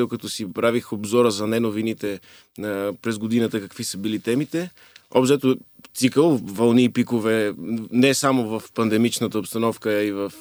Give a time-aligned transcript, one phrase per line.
[0.00, 2.20] Докато си правих обзора за неновините
[3.02, 4.70] през годината, какви са били темите,
[5.10, 5.56] обзето
[5.94, 7.54] цикъл, вълни и пикове,
[7.92, 10.32] не само в пандемичната обстановка, а и в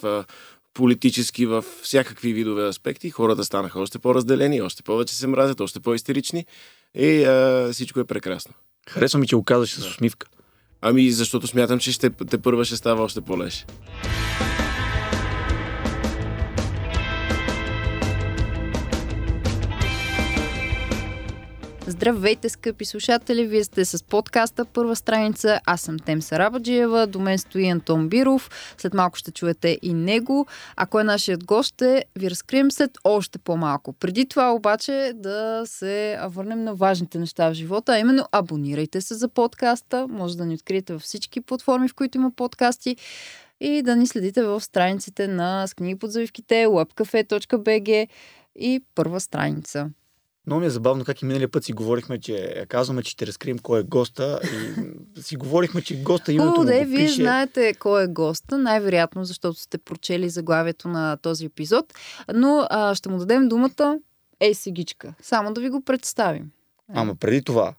[0.73, 3.09] политически, в всякакви видове аспекти.
[3.09, 6.45] Хората станаха още по-разделени, още повече се мразят, още по-истерични
[6.95, 8.53] и а, всичко е прекрасно.
[8.89, 10.27] Харесва ми, че го казваш с усмивка.
[10.81, 13.65] Ами, защото смятам, че ще, те първа ще става още по-леше.
[21.89, 23.47] Здравейте, скъпи слушатели!
[23.47, 25.59] Вие сте с подкаста Първа страница.
[25.65, 28.49] Аз съм Тем Сарабаджиева, до мен стои Антон Биров.
[28.77, 30.47] След малко ще чуете и него.
[30.75, 33.93] Ако е нашият гост, ще ви разкрием след още по-малко.
[33.93, 39.13] Преди това обаче да се върнем на важните неща в живота, а именно абонирайте се
[39.15, 40.07] за подкаста.
[40.09, 42.97] Може да ни откриете във всички платформи, в които има подкасти
[43.59, 48.07] и да ни следите в страниците на с книги под завивките, webcafe.bg
[48.55, 49.89] и първа страница.
[50.47, 53.59] Много ми е забавно как и миналия път си говорихме, че казваме, че ще разкрием
[53.59, 54.39] кой е госта
[55.15, 57.21] и си говорихме, че госта името О, му да, го вие пише.
[57.21, 61.93] знаете кой е госта, най-вероятно, защото сте прочели заглавието на този епизод,
[62.33, 63.99] но а, ще му дадем думата
[64.39, 65.13] Ей сегичка.
[65.21, 66.51] Само да ви го представим.
[66.93, 67.73] Ама преди това.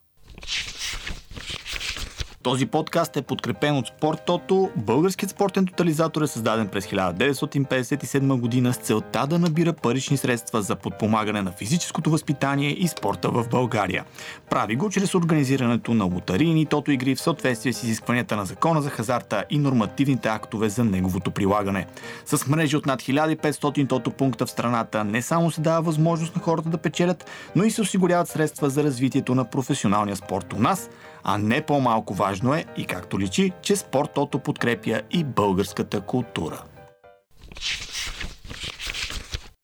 [2.42, 4.70] Този подкаст е подкрепен от Спорттото.
[4.77, 10.77] Българският спортен тотализатор е създаден през 1957 година с целта да набира парични средства за
[10.77, 14.05] подпомагане на физическото възпитание и спорта в България.
[14.50, 18.91] Прави го чрез организирането на лотарийни тото игри в съответствие с изискванията на закона за
[18.91, 21.86] хазарта и нормативните актове за неговото прилагане.
[22.27, 26.42] С мрежи от над 1500 тото пункта в страната не само се дава възможност на
[26.42, 30.91] хората да печелят, но и се осигуряват средства за развитието на професионалния спорт у нас,
[31.25, 36.65] а не по-малко важно е и както личи, че спортото подкрепя и българската култура.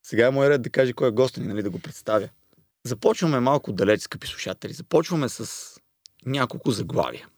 [0.03, 2.29] Сега е мой ред да каже кой е гост ни, нали, да го представя.
[2.87, 4.73] Започваме малко далеч, скъпи слушатели.
[4.73, 5.71] Започваме с
[6.27, 7.29] няколко заглавия.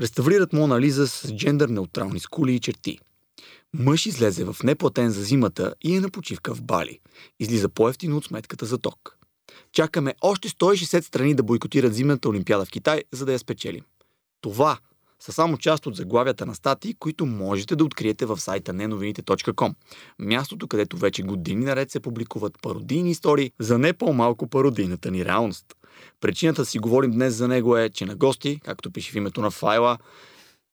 [0.00, 2.98] Реставрират Мона Лиза с джендър-неутрални скули и черти.
[3.74, 7.00] Мъж излезе в неплатен за зимата и е на почивка в Бали.
[7.40, 9.18] Излиза по-ефтино от сметката за ток.
[9.72, 13.84] Чакаме още 160 страни да бойкотират зимната олимпиада в Китай, за да я спечелим.
[14.40, 14.78] Това
[15.20, 19.74] са само част от заглавията на статии, които можете да откриете в сайта неновините.com.
[20.18, 25.66] Мястото, където вече години наред се публикуват пародийни истории за не по-малко пародийната ни реалност.
[26.20, 29.40] Причината да си говорим днес за него е, че на гости, както пише в името
[29.40, 29.98] на файла,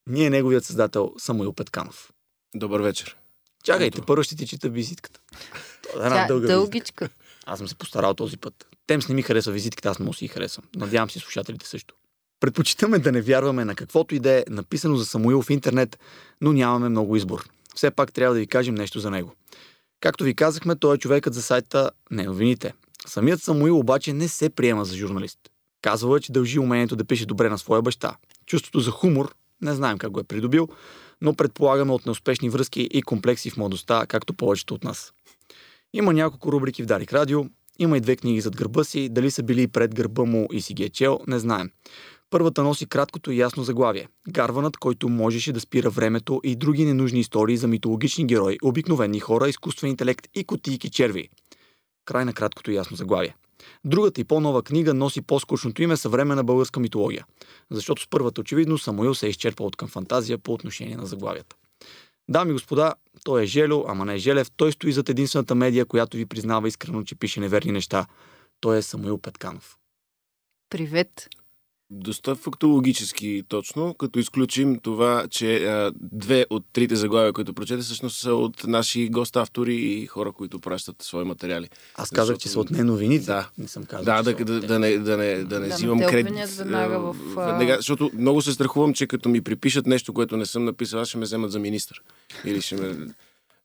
[0.08, 2.12] ние е неговият създател Самуил Петканов.
[2.54, 3.16] Добър вечер.
[3.64, 5.20] Чакайте, първо ще ти чита визитката.
[5.82, 6.60] Това е една Тя, дълга визитка.
[6.60, 7.08] дългичка.
[7.46, 8.68] Аз съм се постарал този път.
[8.86, 10.64] Темс не ми харесва визитката, аз му си харесвам.
[10.76, 11.94] Надявам се слушателите също.
[12.40, 15.98] Предпочитаме да не вярваме на каквото и да е написано за Самуил в интернет,
[16.40, 17.48] но нямаме много избор.
[17.74, 19.32] Все пак трябва да ви кажем нещо за него.
[20.00, 22.74] Както ви казахме, той е човекът за сайта Не новините.
[23.06, 25.38] Самият Самуил обаче не се приема за журналист.
[25.82, 28.16] Казва, че дължи умението да пише добре на своя баща.
[28.46, 30.68] Чувството за хумор, не знаем как го е придобил,
[31.20, 35.12] но предполагаме от неуспешни връзки и комплекси в младостта, както повечето от нас.
[35.92, 37.44] Има няколко рубрики в Дарик Радио,
[37.78, 40.74] има и две книги зад гърба си, дали са били пред гърба му и си
[40.74, 41.70] ги е чел, не знаем.
[42.30, 44.08] Първата носи краткото и ясно заглавие.
[44.28, 49.48] Гарванът, който можеше да спира времето и други ненужни истории за митологични герои, обикновени хора,
[49.48, 51.28] изкуствен интелект и котийки черви.
[52.04, 53.34] Край на краткото и ясно заглавие.
[53.84, 57.26] Другата и по-нова книга носи по-скучното име съвременна българска митология,
[57.70, 61.56] защото с първата очевидно Самуил се е изчерпал от към фантазия по отношение на заглавията.
[62.28, 62.94] Дами и господа,
[63.24, 64.50] той е Желю, ама не е Желев.
[64.50, 68.06] Той стои зад единствената медия, която ви признава искрено, че пише неверни неща.
[68.60, 69.76] Той е Самуил Петканов.
[70.70, 71.28] Привет.
[71.90, 78.16] Доста фактологически точно, като изключим това, че а, две от трите заглавия, които прочете, всъщност
[78.16, 81.68] са от наши гост-автори и хора, които пращат свои материали.
[81.94, 83.26] Аз казах, Защото- че са от неновините.
[83.26, 83.48] Да.
[83.58, 84.04] Не съм казал.
[84.04, 86.34] Да, да, да, да, не, да не, да не Да взимам кредит.
[86.48, 90.64] веднага в, Веднага, защото много се страхувам, че като ми припишат нещо, което не съм
[90.64, 92.02] написал, аз ще ме вземат за министър.
[92.44, 92.96] Или ще ме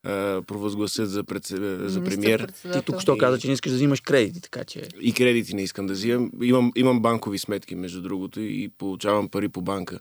[0.04, 2.40] а, провъзгласят за, пред, за премиер.
[2.40, 2.82] Министър-председател.
[2.82, 4.88] Ти тук що каза, че не искаш да взимаш кредити, така че...
[5.02, 6.32] И кредити не искам да взимам.
[6.42, 10.00] Имам, имам банкови сметки, между другото, и получавам пари по банка.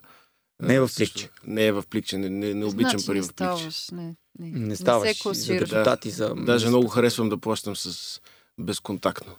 [0.61, 1.29] Не е в пликче.
[1.47, 2.17] Не е в пликче.
[2.17, 3.71] Не, не, не обичам значи пари не в пликче.
[3.71, 5.69] ставаш, не, не, Не ставаш се за класираш.
[5.69, 6.33] депутати, за...
[6.35, 8.19] Даже много харесвам да плащам с
[8.59, 9.33] безконтактно.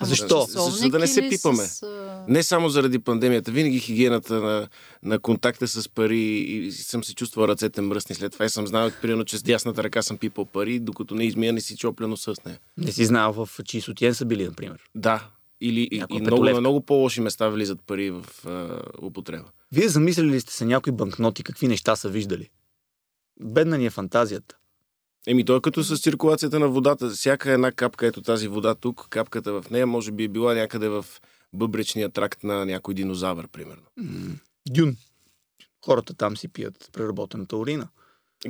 [0.00, 0.46] Ама Защо?
[0.48, 1.64] За, за да не се пипаме.
[1.64, 1.86] С,
[2.28, 4.68] Не само заради пандемията, винаги хигиената на,
[5.02, 8.90] на контакта с пари и съм се чувствал ръцете мръсни след това и съм знал,
[9.02, 12.34] примерно, че с дясната ръка съм пипал пари, докато не измия, не си чоплено с
[12.46, 12.58] нея.
[12.76, 14.78] Не си знал в чии сутиен са били, например.
[14.94, 15.28] Да,
[15.60, 19.44] или и, много, на много по-лоши места влизат пари в а, употреба.
[19.72, 22.50] Вие замислили ли сте се някои банкноти, какви неща са виждали?
[23.40, 24.56] Бедна ни е фантазията.
[25.26, 27.10] Еми, то е като с циркулацията на водата.
[27.10, 30.88] Всяка една капка, ето тази вода тук, капката в нея, може би е била някъде
[30.88, 31.06] в
[31.52, 33.82] бъбречния тракт на някой динозавър, примерно.
[33.96, 34.34] М,
[34.68, 34.96] Дюн.
[35.84, 37.88] Хората там си пият преработената урина.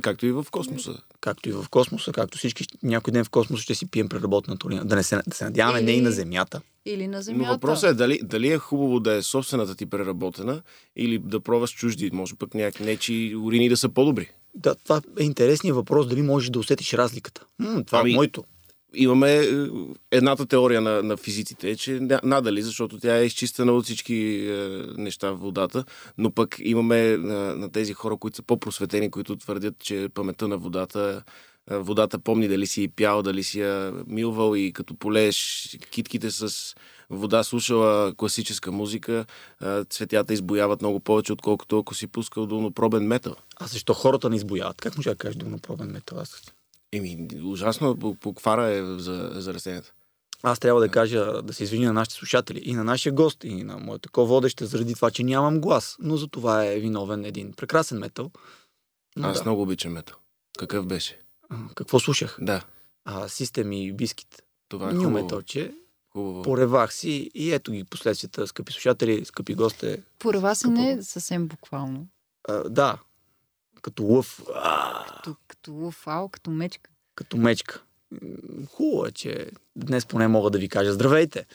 [0.01, 0.97] Както и в космоса.
[1.21, 4.85] Както и в космоса, както всички някой ден в космоса ще си пием преработената урина.
[4.85, 6.61] Да, не се, да се надяваме не и на Или- Земята.
[6.85, 7.51] Или на Но Земята.
[7.51, 10.61] въпросът е дали, дали е хубаво да е собствената ти преработена
[10.95, 12.09] или да пробваш чужди.
[12.13, 14.29] Може пък някакви нечи урини да са по-добри.
[14.53, 17.45] Да, това е интересният въпрос, дали можеш да усетиш разликата.
[17.59, 18.43] М, това Ами- е моето.
[18.93, 19.47] Имаме е,
[20.11, 24.53] едната теория на, на физиците, е, че надали, защото тя е изчистена от всички е,
[24.97, 25.85] неща в водата,
[26.17, 30.57] но пък имаме на, на тези хора, които са по-просветени, които твърдят, че паметта на
[30.57, 31.23] водата
[31.71, 36.75] е, водата помни дали си пял, дали си я милвал и като полееш китките с
[37.11, 39.25] вода, слушала класическа музика,
[39.89, 43.35] цветята избояват много повече, отколкото ако си пускал долнопробен метал.
[43.57, 44.81] А защо хората не избояват?
[44.81, 46.19] Как може да кажеш долнопробен метал?
[46.19, 46.41] Аз,
[46.91, 49.93] Еми, ужасно по, по квара е за, за растенията.
[50.43, 53.63] аз трябва да кажа, да се извиня на нашите слушатели и на нашия гост, и
[53.63, 55.95] на моята ко-водеща, заради това, че нямам глас.
[55.99, 58.31] Но за това е виновен един прекрасен метал.
[59.15, 59.43] Но Аз да.
[59.43, 60.17] много обичам метал.
[60.57, 61.19] Какъв беше?
[61.75, 62.37] Какво слушах?
[62.41, 62.61] Да,
[63.05, 64.43] А, Систем и Бискит.
[64.69, 65.73] това е Ню металче.
[66.11, 66.41] Хубаво.
[66.41, 69.95] Поревах си и ето ги последствията, скъпи слушатели, скъпи гости.
[70.19, 72.07] Порева се не е съвсем буквално.
[72.47, 72.97] А, да,
[73.81, 76.89] като лъв, а, Като, като луфал, като мечка.
[77.15, 77.81] като мечка.
[78.67, 81.45] Хубаво е, че днес поне мога да ви кажа здравейте.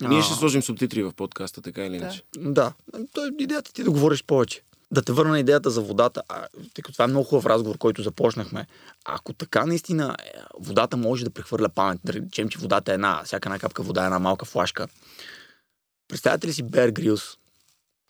[0.00, 1.96] Ние А, ще сложим субтитри в подкаста, така или Да.
[1.96, 2.22] иначе.
[2.38, 2.72] Да,
[3.12, 4.62] то е идеята ти да говориш повече.
[4.94, 7.78] Да те върна на идеята за водата, а, тъй като това е много хубав разговор,
[7.78, 8.66] който започнахме.
[9.04, 13.22] Ако така наистина е, водата може да прехвърля памет, да речем, че водата е една,
[13.24, 14.88] всяка една капка вода е една малка флашка.
[16.08, 17.22] Представяте ли си Бер Грилс?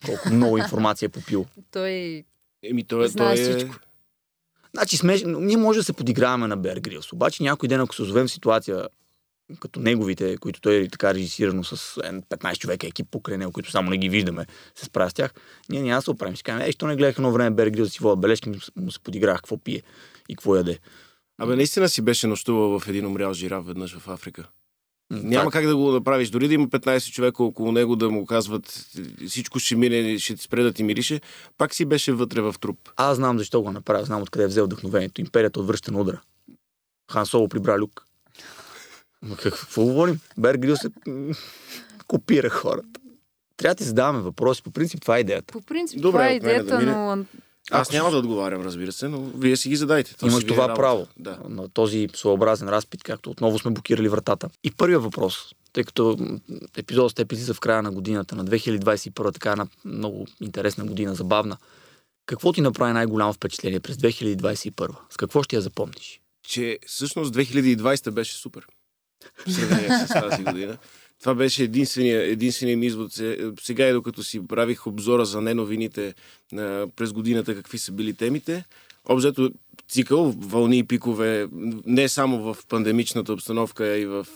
[0.06, 1.46] Колко много информация е попил.
[1.70, 2.24] Той
[2.62, 3.56] Еми, той, е- Знае той е...
[3.56, 3.76] всичко.
[4.74, 5.22] Значи, смеш...
[5.26, 8.30] ние може да се подиграваме на Бер Грилс, обаче някой ден, ако се озовем в
[8.30, 8.88] ситуация
[9.60, 13.70] като неговите, които той е така режисирано с е, 15 човека екип покрай него, които
[13.70, 15.34] само не ги виждаме, се справя с тях,
[15.68, 16.36] ние няма да се оправим.
[16.36, 19.00] Ще кажем, ей, що не гледах едно време Бер Грилс, си вода бележки, му се
[19.00, 19.82] подиграх какво пие
[20.28, 20.78] и какво яде.
[21.38, 24.48] Абе, наистина си беше нощувал в един умрял жираф веднъж в Африка.
[25.10, 26.30] Няма как да го направиш.
[26.30, 28.86] Дори да има 15 човека около него да му казват
[29.28, 31.20] всичко ще мине, ще ти спре да ти мирише,
[31.58, 32.78] пак си беше вътре в труп.
[32.96, 35.20] Аз знам защо го направя, знам откъде е взел вдъхновението.
[35.20, 36.20] Империята отвръща на удара.
[37.12, 38.06] Хан Соло прибра Люк.
[39.24, 40.20] Ма какво говорим?
[40.38, 40.90] Бер Грилс се
[42.06, 42.88] копира хората.
[43.56, 44.62] Трябва да ти задаваме въпроси.
[44.62, 45.52] По принцип това е идеята.
[45.52, 46.92] по принцип Добре, това е да идеята, мине.
[46.92, 47.24] но
[47.70, 50.16] Аз няма да отговарям, разбира се, но вие си ги задайте.
[50.16, 50.74] То Имаш е това работа.
[50.76, 51.38] право Да.
[51.48, 54.48] на този своеобразен разпит, както отново сме блокирали вратата.
[54.64, 55.36] И първият въпрос,
[55.72, 56.38] тъй като м,
[56.76, 61.14] епизодът с теб излиза в края на годината, на 2021, така една много интересна година,
[61.14, 61.56] забавна.
[62.26, 64.94] Какво ти направи най-голямо впечатление през 2021?
[65.10, 66.20] С какво ще я запомниш?
[66.46, 68.66] че всъщност 2020 беше супер.
[69.46, 70.78] В сравнение с тази година.
[71.20, 73.12] Това беше единствения, единствения ми извод.
[73.12, 76.14] Се- Сега и докато си правих обзора за неновините
[76.96, 78.64] през годината, какви са били темите,
[79.04, 79.50] обзето
[79.88, 81.48] цикъл, вълни и пикове,
[81.86, 84.26] не само в пандемичната обстановка, а и в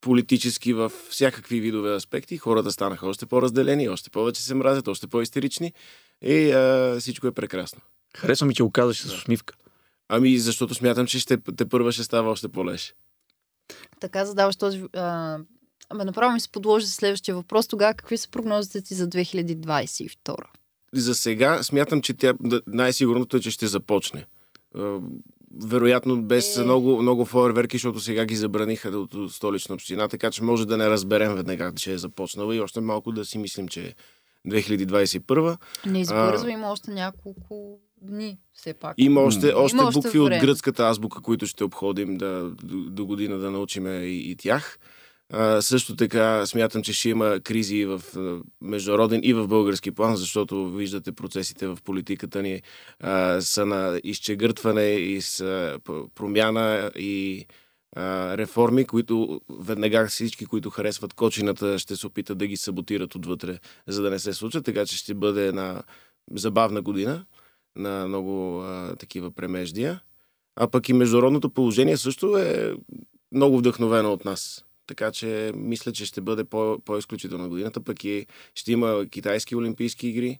[0.00, 2.36] политически, в всякакви видове аспекти.
[2.38, 5.72] Хората станаха още по-разделени, още повече се мразят, още по-истерични
[6.22, 7.80] и а, всичко е прекрасно.
[8.16, 9.54] Харесва ми, че го казваш с усмивка.
[10.08, 12.94] Ами, защото смятам, че ще, те първа ще става още по-леш.
[14.00, 14.84] Така задаваш този...
[14.94, 15.38] А...
[15.88, 17.68] Абе, направо ми се подложи за следващия въпрос.
[17.68, 20.34] Тогава какви са прогнозите ти за 2022?
[20.92, 22.34] за сега смятам, че тя
[22.66, 24.26] най-сигурното е, че ще започне.
[25.64, 26.64] Вероятно без Е.
[26.64, 30.76] много, много фойерверки, защото сега ги забраниха от, от столична община, така че може да
[30.76, 33.94] не разберем веднага, че е започнала и още малко да си мислим, че е
[34.50, 35.56] 2021.
[35.86, 38.94] Не избързва, има още няколко дни, все пак.
[38.98, 40.40] Има още, още Има още букви от време.
[40.40, 44.78] гръцката азбука, които ще обходим да, до, до година да научим и, и тях.
[45.32, 48.02] А, също така смятам, че ще има кризи в
[48.60, 52.62] международен и в български план, защото виждате процесите в политиката ни
[53.00, 55.78] а, са на изчегъртване и с
[56.14, 57.46] промяна и
[57.96, 63.58] а, реформи, които веднага всички, които харесват кочината, ще се опитат да ги саботират отвътре,
[63.86, 65.82] за да не се случат, така че ще бъде една
[66.30, 67.24] забавна година
[67.76, 70.00] на много а, такива премеждия.
[70.56, 72.74] А пък и международното положение също е
[73.32, 74.64] много вдъхновено от нас.
[74.86, 77.80] Така че мисля, че ще бъде по- по-изключителна годината.
[77.80, 80.38] Пък и ще има китайски олимпийски игри,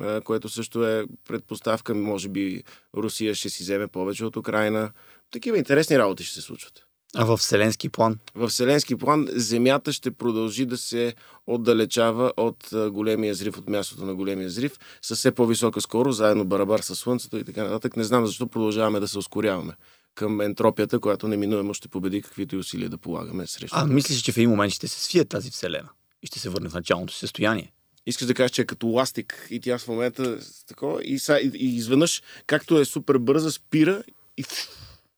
[0.00, 1.94] а, което също е предпоставка.
[1.94, 2.62] Може би
[2.96, 4.92] Русия ще си вземе повече от Украина.
[5.30, 6.87] Такива интересни работи ще се случват.
[7.14, 8.18] А в вселенски план?
[8.34, 11.14] В вселенски план Земята ще продължи да се
[11.46, 16.80] отдалечава от големия зрив, от мястото на големия зрив, с все по-висока скорост, заедно барабар
[16.80, 17.96] с Слънцето и така нататък.
[17.96, 19.72] Не знам защо продължаваме да се ускоряваме.
[20.14, 23.76] към ентропията, която неминуемо ще победи каквито и усилия да полагаме срещу.
[23.78, 25.88] А мислиш, че в един момент ще се свие тази вселена
[26.22, 27.72] и ще се върне в началното си състояние?
[28.06, 31.50] Искаш да кажеш, че е като ластик и тя в момента такова и, са, и,
[31.54, 34.02] и изведнъж, както е супер бърза, спира
[34.36, 34.44] и,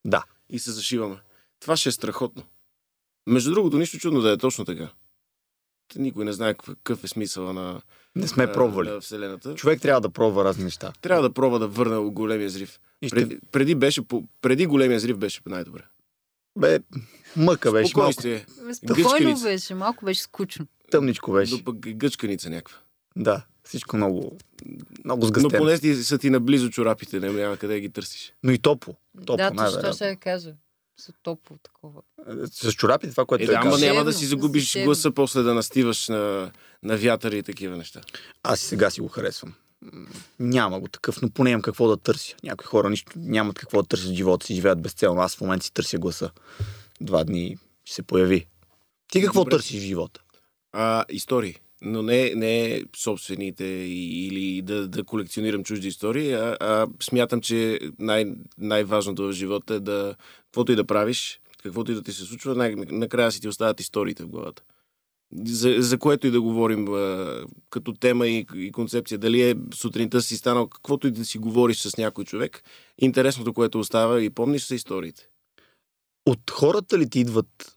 [0.05, 0.23] Да.
[0.51, 1.17] и се зашиваме.
[1.61, 2.43] Това ще е страхотно.
[3.27, 4.89] Между другото, нищо чудно да е точно така.
[5.97, 7.83] Никой не знае какъв е смисъл на,
[8.17, 8.89] Не сме на, пробвали.
[8.91, 9.55] на Вселената.
[9.55, 10.93] Човек трябва да пробва разни неща.
[11.01, 12.81] Трябва да пробва да върне големия зрив.
[13.03, 13.17] И ще...
[13.17, 14.01] Преди, преди, беше,
[14.43, 15.83] преди големия зрив беше най-добре.
[16.59, 16.79] Бе,
[17.37, 18.47] мъка беше, малко Спокойствие.
[18.73, 19.45] Спокойно Гъчканица.
[19.45, 20.67] беше, малко беше скучно.
[20.91, 21.55] тъмничко беше.
[21.55, 22.79] Но пък гъчканица някаква.
[23.17, 24.39] Да, всичко много,
[25.05, 25.51] много Но сгъстено.
[25.53, 28.35] Но, поне ти са ти наблизо чорапите, не няма къде ги търсиш.
[28.49, 28.95] и топло.
[29.27, 30.55] Топло, да, точно ще кажа.
[31.01, 32.03] С топло такова.
[32.53, 34.85] С чорапите, това, което Е, да, ама няма да си загубиш душевно.
[34.87, 36.53] гласа после да настиваш на,
[36.83, 38.01] на вятър и такива неща.
[38.43, 39.55] Аз и сега си го харесвам.
[40.39, 42.37] Няма го такъв, но поне имам какво да търся.
[42.43, 45.21] Някои хора нищо нямат какво да търсят в живота си, живеят безцелно.
[45.21, 46.31] Аз в момента си търся гласа.
[47.01, 48.47] Два дни ще се появи.
[49.13, 49.51] Ти какво Добре.
[49.51, 50.21] търсиш в живота?
[50.73, 51.57] А, истории.
[51.83, 58.35] Но не, не собствените или да, да колекционирам чужди истории, а, а смятам, че най-
[58.59, 62.55] най-важното в живота е да, каквото и да правиш, каквото и да ти се случва,
[62.55, 64.63] най- накрая си ти остават историите в главата.
[65.45, 69.19] За, за което и да говорим а, като тема и, и концепция.
[69.19, 72.63] Дали е сутринта си станал, каквото и да си говориш с някой човек,
[72.99, 75.29] интересното, което остава и помниш, са историите.
[76.27, 77.77] От хората ли ти идват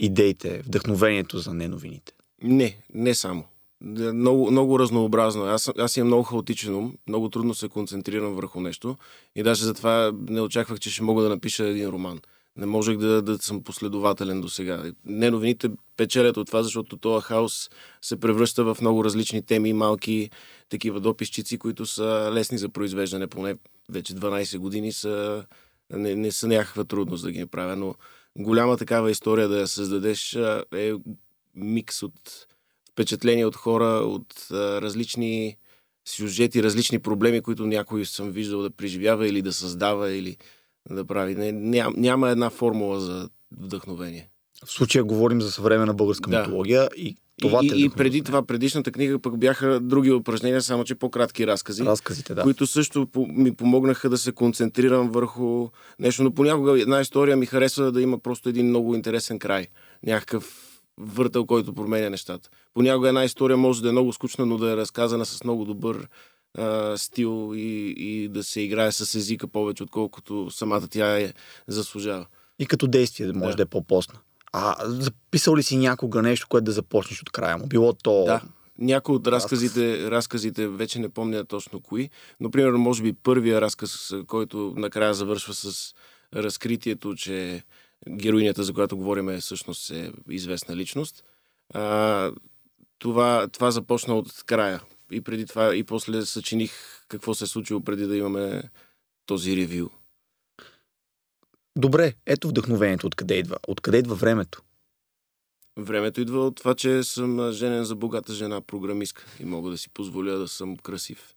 [0.00, 2.12] идеите, вдъхновението за неновините?
[2.42, 3.44] Не, не само.
[3.80, 5.46] Да, Много, много разнообразно.
[5.46, 5.50] е.
[5.50, 8.96] Аз, аз имам много хаотичен ум, много трудно се концентрирам върху нещо
[9.36, 12.20] и даже затова не очаквах, че ще мога да напиша един роман.
[12.56, 14.92] Не можех да, да съм последователен до сега.
[15.04, 17.70] Не новините печелят от това, защото този хаос
[18.02, 20.30] се превръща в много различни теми, малки
[20.68, 23.54] такива дописчици, които са лесни за произвеждане, поне
[23.88, 25.44] вече 12 години са,
[25.92, 27.94] не, не са някаква трудност да ги направя, но
[28.38, 30.38] голяма такава история да я създадеш
[30.74, 30.92] е
[31.58, 32.46] микс от
[32.92, 35.56] впечатления от хора, от а, различни
[36.08, 40.36] сюжети, различни проблеми, които някой съм виждал да преживява или да създава, или
[40.90, 41.34] да прави.
[41.34, 44.28] Не, ням, няма една формула за вдъхновение.
[44.64, 46.40] В случая говорим за съвременна българска Да.
[46.40, 50.84] митология и това и, те и, преди това, предишната книга пък бяха други упражнения, само
[50.84, 51.84] че по-кратки разкази.
[51.84, 52.42] Разказите, да.
[52.42, 57.92] които също ми помогнаха да се концентрирам върху нещо, но понякога една история ми харесва
[57.92, 59.66] да има просто един много интересен край.
[60.06, 60.67] Някакъв
[60.98, 62.50] въртъл, който променя нещата.
[62.74, 66.08] Понякога една история може да е много скучна, но да е разказана с много добър
[66.58, 71.32] а, стил и, и да се играе с езика повече, отколкото самата тя е
[71.66, 72.26] заслужава.
[72.58, 73.56] И като действие да може Да.
[73.56, 74.18] да, е по-постна.
[74.52, 77.66] А записал ли си някога нещо, което да започнеш от края му?
[77.66, 78.24] Било то...
[78.24, 78.40] Да.
[78.78, 84.14] Някои от разказите, разказите, вече не помня точно кои, но примерно може би първия разказ,
[84.26, 85.94] който накрая завършва с
[86.36, 87.62] разкритието, че
[88.10, 91.24] героинята, за която говорим, е всъщност е известна личност.
[91.74, 92.32] А,
[92.98, 94.82] това, това започна от края.
[95.10, 96.72] И преди това, и после съчиних
[97.08, 98.62] какво се е случило преди да имаме
[99.26, 99.88] този ревю.
[101.76, 103.06] Добре, ето вдъхновението.
[103.06, 103.56] Откъде идва?
[103.68, 104.62] Откъде идва времето?
[105.78, 109.90] Времето идва от това, че съм женен за богата жена, програмистка и мога да си
[109.90, 111.34] позволя да съм красив.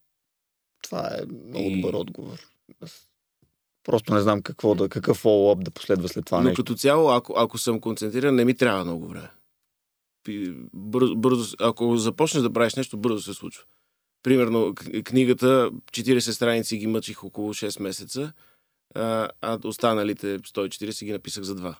[0.83, 2.39] Това е много И- добър отговор.
[2.81, 3.07] Аз
[3.83, 6.63] Просто не знам какво да, какъв фоллоуап да последва след това Но нещо.
[6.63, 9.29] като цяло, ако, ако съм концентриран, не ми трябва много време.
[10.73, 13.63] Бързо, бързо, ако започнеш да правиш нещо, бързо се случва.
[14.23, 18.33] Примерно, книгата, 40 страници ги мъчих около 6 месеца,
[18.95, 21.77] а, а останалите 140 ги написах за два.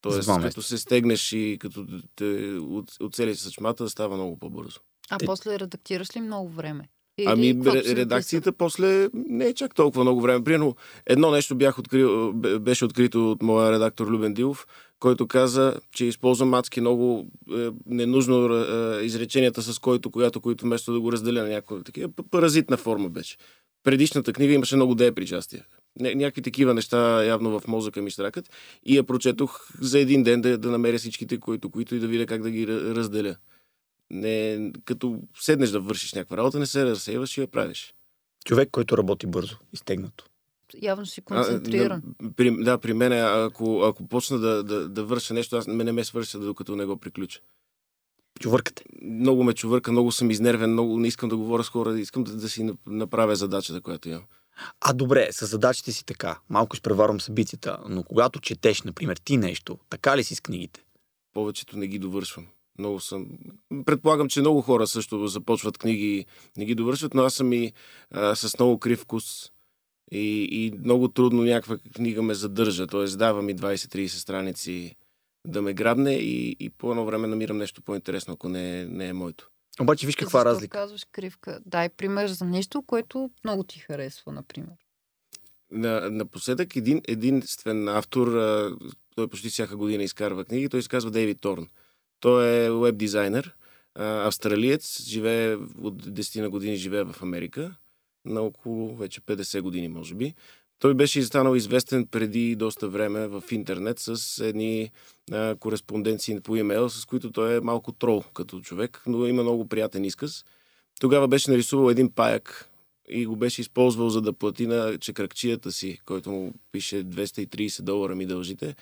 [0.00, 0.62] Тоест, два като месеца.
[0.62, 2.58] се стегнеш и като те
[3.00, 4.80] оцелиш съчмата, става много по-бързо.
[5.10, 6.88] А Те- после редактираш ли много време?
[7.18, 10.44] Или Ами, ре- си редакцията после не е чак толкова много време.
[10.44, 10.76] Примерно,
[11.06, 14.66] едно нещо бях открил, бе- беше открито от моя редактор Любен Дилов,
[14.98, 17.26] който каза, че използвам адски много
[17.56, 22.08] е, ненужно е, изреченията, с който, която, които вместо да го разделя на някаква такива,
[22.30, 23.36] паразитна форма беше.
[23.84, 25.64] Предишната книга имаше много де причастия.
[26.00, 28.50] Ня- някакви такива неща явно в мозъка ми штракат
[28.86, 32.26] и я прочетох за един ден да, да намеря всичките, които, които и да видя
[32.26, 33.36] как да ги ра- разделя.
[34.12, 37.94] Не, като седнеш да вършиш някаква работа, не се разсейваш и я правиш.
[38.44, 40.24] Човек, който работи бързо, изтегнато.
[40.82, 42.02] Явно си А, концентриран.
[42.22, 45.92] да, при, да, при мен, ако, ако почна да, да, да върша нещо, аз не
[45.92, 47.40] ме свърша, докато не го приключа.
[48.40, 48.84] Чувъркате.
[49.02, 52.36] Много ме чувърка, много съм изнервен, много не искам да говоря с хора, искам да,
[52.36, 54.22] да си нап- направя задачата, която имам.
[54.80, 56.38] А добре, с задачите си така.
[56.48, 60.84] Малко ще преварвам събитията, но когато четеш, например, ти нещо, така ли си с книгите?
[61.32, 62.46] Повечето не ги довършвам.
[62.78, 63.26] Много съм...
[63.84, 66.26] Предполагам, че много хора също започват книги и
[66.56, 67.72] не ги довършват, но аз съм и
[68.10, 69.50] а, с много крив вкус.
[70.12, 72.86] И, и много трудно някаква книга ме задържа.
[72.86, 73.04] Т.е.
[73.04, 74.96] дава ми 20-30 страници
[75.46, 79.08] да ме грабне и, и по едно време намирам нещо по-интересно, ако не, е- не
[79.08, 79.48] е моето.
[79.80, 80.78] Обаче виж каква Защо разлика.
[80.78, 81.60] казваш кривка?
[81.66, 84.74] Дай пример за нещо, което много ти харесва, например.
[85.70, 88.76] На, напоследък един единствен автор, а,
[89.14, 91.68] той почти всяка година изкарва книги, той се казва Дейвид Торн.
[92.22, 93.54] Той е веб дизайнер,
[93.98, 97.74] австралиец, живее от 10 на години живее в Америка,
[98.24, 100.34] на около вече 50 години, може би.
[100.78, 104.90] Той беше станал известен преди доста време в интернет с едни
[105.32, 109.68] а, кореспонденции по имейл, с които той е малко трол като човек, но има много
[109.68, 110.44] приятен изказ.
[111.00, 112.68] Тогава беше нарисувал един паяк
[113.08, 118.14] и го беше използвал за да плати на чекръкчията си, който му пише 230 долара
[118.14, 118.74] ми дължите.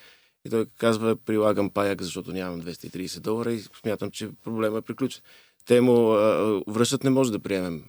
[0.47, 5.23] И той казва, прилагам паяк, защото нямам 230 долара и смятам, че проблема е приключен.
[5.67, 7.85] Те му а, връщат, не може да приемем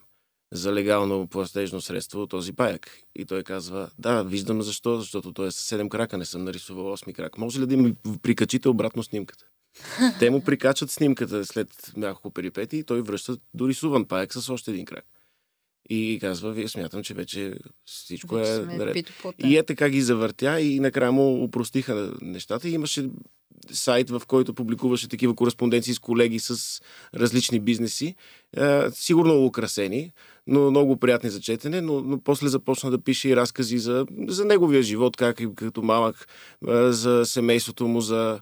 [0.52, 2.92] за легално пластежно средство този паяк.
[3.16, 6.98] И той казва, да, виждам защо, защото той е с 7 крака, не съм нарисувал
[6.98, 7.38] 8 крак.
[7.38, 9.46] Може ли да ми прикачите обратно снимката?
[10.20, 14.86] Те му прикачат снимката след няколко перипети и той връща дорисуван паяк с още един
[14.86, 15.06] крак.
[15.90, 17.54] И казва, вие смятам, че вече
[17.86, 19.12] всичко Вече е наред.
[19.44, 22.70] И е така ги завъртя и накрая му упростиха нещата.
[22.70, 23.10] И имаше
[23.72, 26.82] сайт, в който публикуваше такива кореспонденции с колеги с
[27.16, 28.16] различни бизнеси.
[28.58, 30.12] Е, сигурно украсени,
[30.48, 34.46] но много приятни за четене, но, но после започна да пише и разкази за, за
[34.46, 36.28] неговия живот, как като малък,
[36.90, 38.40] за семейството му, за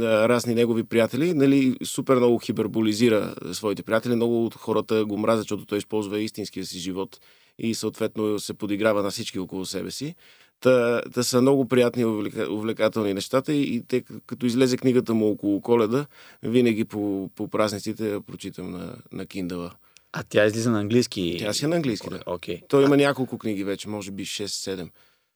[0.00, 1.34] разни негови приятели.
[1.34, 4.14] Нали, супер много хиперболизира своите приятели.
[4.14, 7.20] Много от хората го мразят, защото той използва истинския си живот
[7.58, 10.14] и съответно се подиграва на всички около себе си.
[10.60, 12.04] Та, та са много приятни
[12.50, 16.06] увлекателни нещата и, и те, като излезе книгата му около коледа,
[16.42, 19.70] винаги по, по празниците прочитам на, на Kindle.
[20.12, 21.36] А тя излиза на английски.
[21.38, 22.20] Тя си е на английски, да.
[22.26, 22.60] Окей.
[22.68, 24.88] Той има няколко книги вече, може би 6-7.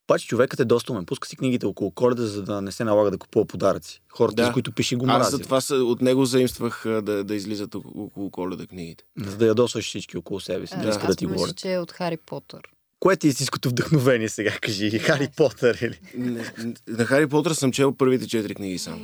[0.09, 1.07] Обаче човекът е доста умен.
[1.07, 4.03] Пуска си книгите около коледа, за да не се налага да купува подаръци.
[4.09, 4.47] Хората, Да.
[4.47, 5.33] с които пише, го Аз мразят.
[5.33, 9.05] затова са, от него заимствах а, да, да излизат около, коледа книгите.
[9.19, 10.75] За да ядосваш всички около себе си.
[10.77, 11.57] А, Да, иска да аз ти мисля, говорят.
[11.57, 12.61] че е от Хари Потър.
[13.01, 14.99] Кое ти е истинското вдъхновение сега, кажи?
[14.99, 16.01] Хари Потър или?
[16.17, 16.53] Не,
[16.89, 19.01] на Хари Потър съм чел първите четири книги само.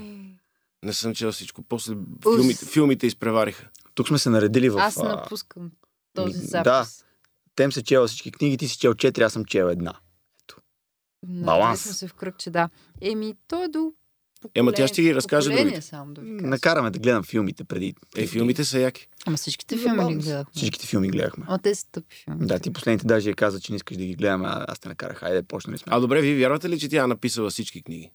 [0.82, 1.62] Не съм чел всичко.
[1.62, 3.68] После филмите, филмите изпревариха.
[3.94, 4.78] Тук сме се наредили в...
[4.78, 5.70] Аз а, напускам
[6.14, 6.64] този запис.
[6.64, 6.86] да.
[7.56, 9.94] Тем се чела всички книги, ти си чел четири, аз съм чел една.
[11.26, 11.98] Направили Баланс.
[11.98, 12.68] се в кръг, че да.
[13.00, 13.92] Еми, то е до
[14.54, 15.86] Ема тя ще ги разкаже поколение другите.
[15.86, 16.48] Само да ви кажа.
[16.48, 17.94] Накараме да гледам филмите преди.
[18.16, 19.08] Е, филмите са яки.
[19.26, 20.52] Ама всичките филми ли гледахме?
[20.56, 21.44] Всичките филми гледахме.
[21.48, 22.46] Ама те са тъпи филми.
[22.46, 24.88] Да, ти последните даже я каза, че не искаш да ги гледаме, а аз те
[24.88, 25.16] накарах.
[25.16, 25.92] Хайде, почнали сме.
[25.94, 28.10] А добре, вие вярвате ли, че тя е написала всички книги?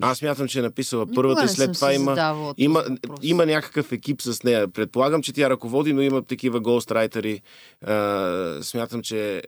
[0.00, 3.18] Аз мятам, че е написала Никога първата и след това има, има, въпрос.
[3.22, 4.68] има някакъв екип с нея.
[4.68, 7.40] Предполагам, че тя ръководи, но има такива голстрайтери.
[8.62, 9.42] Смятам, че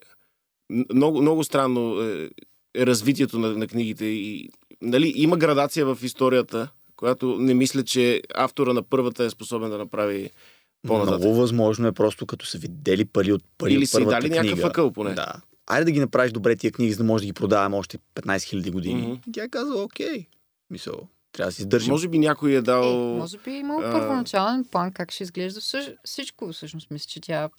[0.94, 2.30] много, много странно е,
[2.76, 4.04] е развитието на, на книгите.
[4.04, 4.50] И,
[4.82, 9.78] нали, има градация в историята, която не мисля, че автора на първата е способен да
[9.78, 10.30] направи
[10.86, 11.20] по-нататък.
[11.20, 14.28] Много възможно е просто като са видели пари от пари Или от са първата дали
[14.30, 14.44] книга.
[14.44, 15.14] някакъв акъл поне.
[15.14, 15.32] Да.
[15.68, 18.36] Айде да ги направиш добре тия книги, за да може да ги продаваме още 15
[18.36, 19.20] 000 години.
[19.28, 20.26] И тя е казала, окей.
[20.70, 21.90] Мисъл, трябва да си издържим.
[21.90, 23.14] Може би някой е дал...
[23.14, 25.90] Е, може би е имал а- първоначален план как ще изглежда всъщ...
[26.04, 26.52] всичко.
[26.52, 27.50] Всъщност мисля, че тя...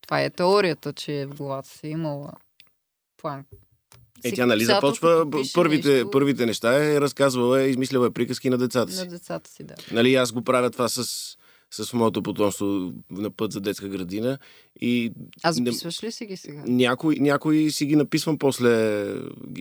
[0.00, 2.32] Това е теорията, че в главата си е имала
[3.16, 3.44] план.
[4.24, 8.58] Е, тя нали започва първите, нещо първите неща е разказвала, е измисляла е приказки на
[8.58, 8.98] децата си.
[8.98, 9.74] На децата си, да.
[9.92, 11.36] Нали, аз го правя това с,
[11.74, 14.38] с моето потомство на път за детска градина
[14.80, 16.62] и А записваш ли си ги сега?
[16.66, 18.68] някои, някои си ги написвам после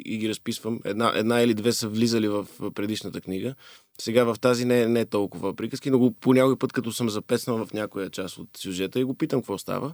[0.05, 0.79] и ги разписвам.
[0.85, 3.55] Една, една или две са влизали в предишната книга.
[4.01, 7.09] Сега в тази не, не е толкова приказки, но го по някой път, като съм
[7.09, 9.93] запеснал в някоя част от сюжета и го питам какво става.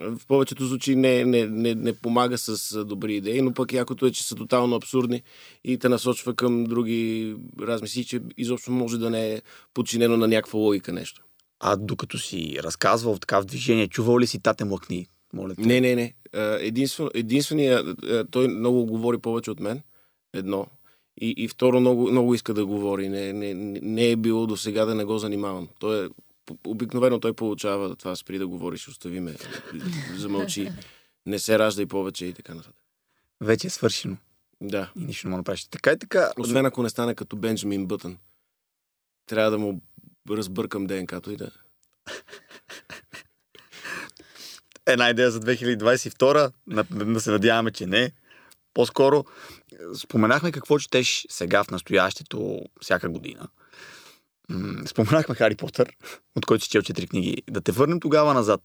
[0.00, 4.10] В повечето случаи не, не, не, не помага с добри идеи, но пък якото е,
[4.10, 5.22] че са тотално абсурдни
[5.64, 9.42] и те насочва към други размисли, че изобщо може да не е
[9.74, 11.22] подчинено на някаква логика нещо.
[11.60, 15.06] А докато си разказвал така в движение, чувал ли си тате млъкни?
[15.32, 15.60] Моля те.
[15.60, 16.14] Не, не, не.
[16.34, 17.94] А, Единствено, единствения,
[18.30, 19.82] той много говори повече от мен.
[20.34, 20.66] Едно.
[21.20, 23.08] И, и второ, много, много иска да говори.
[23.08, 25.68] Не, не, не е било до сега да не го занимавам.
[25.78, 26.08] Той е,
[26.66, 29.34] обикновено той получава това, спри да говориш, остави ме,
[30.16, 30.70] замълчи,
[31.26, 32.74] не се ражда и повече и така нататък.
[33.40, 34.16] Вече е свършено.
[34.60, 34.92] Да.
[34.96, 35.64] И нищо не мога да правиш.
[35.64, 36.32] Така и така.
[36.38, 38.18] Освен ако не стане като Бенджамин Бътън.
[39.26, 39.80] Трябва да му
[40.36, 41.50] разбъркам ДНК-то и да...
[44.86, 48.12] Една идея за 2022, на- да се надяваме, че не.
[48.74, 49.24] По-скоро
[49.94, 53.48] споменахме какво четеш сега в настоящето всяка година.
[54.86, 55.96] Споменахме Хари Потър,
[56.36, 57.42] от който си чел четири книги.
[57.50, 58.60] Да те върнем тогава назад.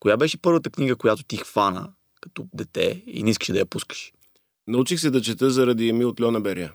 [0.00, 4.12] Коя беше първата книга, която ти хвана като дете и не искаш да я пускаш?
[4.66, 6.72] Научих се да чета заради Емил от Льона Берия.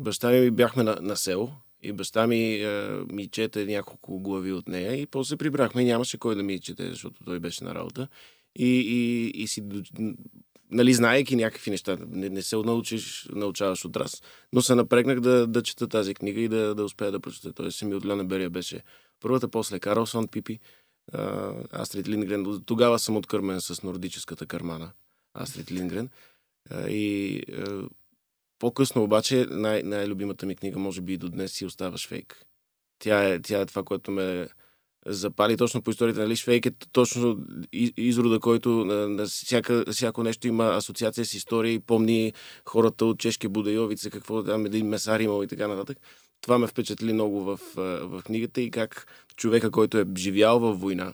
[0.00, 1.52] Баща ми бяхме на, на село
[1.82, 6.34] и баща ми е, ми чете няколко глави от нея и после прибрахме нямаше кой
[6.34, 8.08] да ми чете, защото той беше на работа.
[8.56, 9.62] И, и, и си,
[10.70, 15.46] нали, знаеки някакви неща, не, не се научиш, научаваш от раз, но се напрегнах да,
[15.46, 17.52] да чета тази книга и да, да успея да прочета.
[17.52, 18.82] Тоест, ми от Льона Берия беше
[19.20, 20.58] първата, после Карлсон Пипи,
[21.72, 22.62] Астрид Лингрен.
[22.66, 24.92] Тогава съм откърмен с нордическата кармана.
[25.34, 26.08] Астрид Лингрен.
[26.88, 27.42] И
[28.62, 32.42] по-късно обаче най- най-любимата ми книга, може би и до днес си оставаш фейк.
[32.98, 34.48] Тя е, тя е това, което ме
[35.06, 36.20] запали точно по историята.
[36.20, 36.36] Нали?
[36.36, 37.38] Швейк е точно
[37.96, 42.32] изрода, който на, на всяка, всяко нещо има асоциация с история и помни
[42.64, 45.98] хората от чешки Будайовица, какво там един месар имал и така нататък.
[46.40, 47.60] Това ме впечатли много в,
[48.02, 51.12] в книгата и как човека, който е живял във война,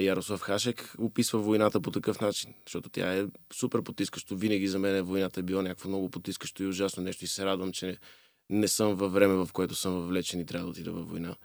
[0.00, 4.36] Ярослав Хашек описва войната по такъв начин, защото тя е супер потискащо.
[4.36, 7.72] Винаги за мен войната е била някакво много потискащо и ужасно нещо и се радвам,
[7.72, 7.98] че
[8.50, 11.36] не съм във време, в което съм въвлечен и трябва да отида във война.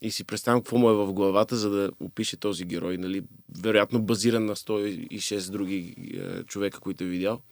[0.00, 2.98] И си представям какво му е в главата, за да опише този герой.
[2.98, 3.22] Нали?
[3.62, 7.42] Вероятно базиран на 106 други е, човека, които е видял.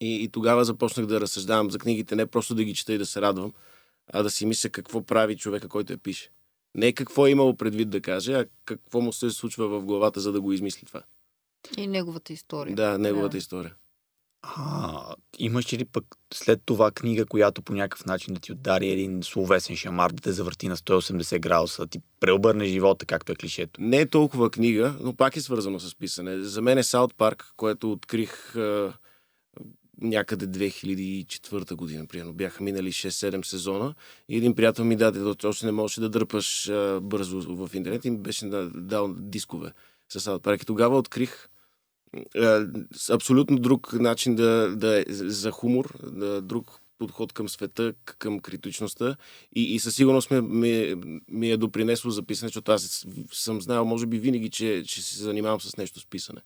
[0.00, 3.06] И, и тогава започнах да разсъждавам за книгите, не просто да ги чета и да
[3.06, 3.52] се радвам,
[4.12, 6.30] а да си мисля какво прави човека, който я пише.
[6.74, 10.32] Не какво е имало предвид да каже, а какво му се случва в главата, за
[10.32, 11.02] да го измисли това.
[11.76, 12.76] И неговата история.
[12.76, 13.38] Да, неговата да.
[13.38, 13.74] история.
[14.42, 19.22] А, имаш ли пък след това книга, която по някакъв начин да ти удари един
[19.22, 23.80] словесен шамар, да те завърти на 180 градуса, да ти преобърне живота, както е клишето?
[23.80, 26.40] Не е толкова книга, но пак е свързано с писане.
[26.40, 28.54] За мен е Саут Парк, което открих
[30.00, 32.32] някъде 2004 година, примерно.
[32.32, 33.94] Бяха минали 6-7 сезона
[34.28, 38.10] и един приятел ми даде, още не можеше да дърпаш а, бързо в интернет и
[38.10, 39.72] ми беше дал дискове
[40.08, 40.62] с Парк.
[40.62, 41.48] И тогава открих
[42.36, 42.66] а,
[43.10, 49.16] абсолютно друг начин да, да е за хумор, да, друг подход към света, към критичността
[49.56, 50.94] и, и със сигурност ми, ми,
[51.28, 55.22] ми е допринесло за писане, защото аз съм знал, може би винаги, че, че се
[55.22, 56.40] занимавам с нещо с писане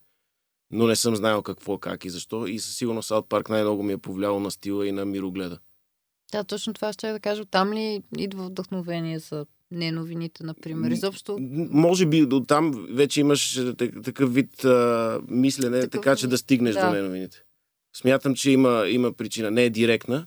[0.70, 2.46] но не съм знаел какво, как и защо.
[2.46, 5.58] И със сигурност Саут Парк най-много ми е повлияло на стила и на мирогледа.
[6.32, 7.44] Да, точно това ще да кажа.
[7.44, 10.90] Там ли идва вдъхновение за не новините, например?
[10.90, 11.36] Изобщо...
[11.70, 15.90] Може би до там вече имаш е, такъв вид а, мислене, такъв...
[15.90, 16.86] така че да стигнеш да.
[16.86, 17.42] до не новините.
[17.96, 19.50] Смятам, че има, има причина.
[19.50, 20.26] Не е директна,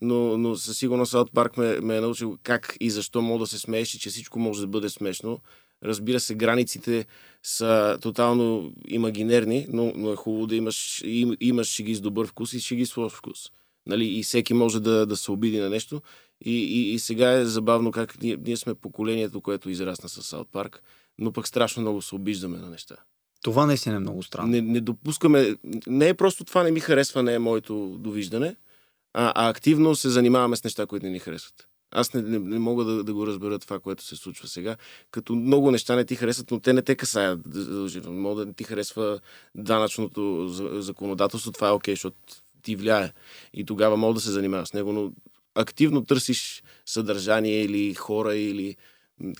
[0.00, 3.46] но, но със сигурност Саут Парк ме, ме е научил как и защо мога да
[3.46, 5.40] се смееш и че всичко може да бъде смешно
[5.84, 7.06] Разбира се, границите
[7.42, 12.52] са тотално имагинерни, но, но е хубаво да имаш, им, имаш шеги с добър вкус
[12.52, 13.50] и шеги с лош вкус.
[13.86, 14.18] Нали?
[14.18, 16.02] И всеки може да, да се обиди на нещо.
[16.44, 20.48] И, и, и сега е забавно как ние, ние сме поколението, което израсна с Саут
[20.52, 20.82] Парк,
[21.18, 22.96] но пък страшно много се обиждаме на неща.
[23.42, 24.48] Това наистина е много странно.
[24.48, 25.56] Не, не допускаме.
[25.86, 28.56] Не е просто това не ми харесва, не е моето довиждане,
[29.14, 31.68] а, а активно се занимаваме с неща, които не ни харесват.
[31.92, 34.76] Аз не, не, не мога да, да го разбера това, което се случва сега.
[35.10, 37.40] Като много неща не ти харесват, но те не те касаят.
[38.06, 39.20] Мога да не ти харесва
[39.54, 40.48] данъчното
[40.80, 42.16] законодателство, това е окей, защото
[42.62, 43.12] ти влияе.
[43.54, 45.12] И тогава мога да се занимаваш с него, но
[45.54, 48.76] активно търсиш съдържание или хора или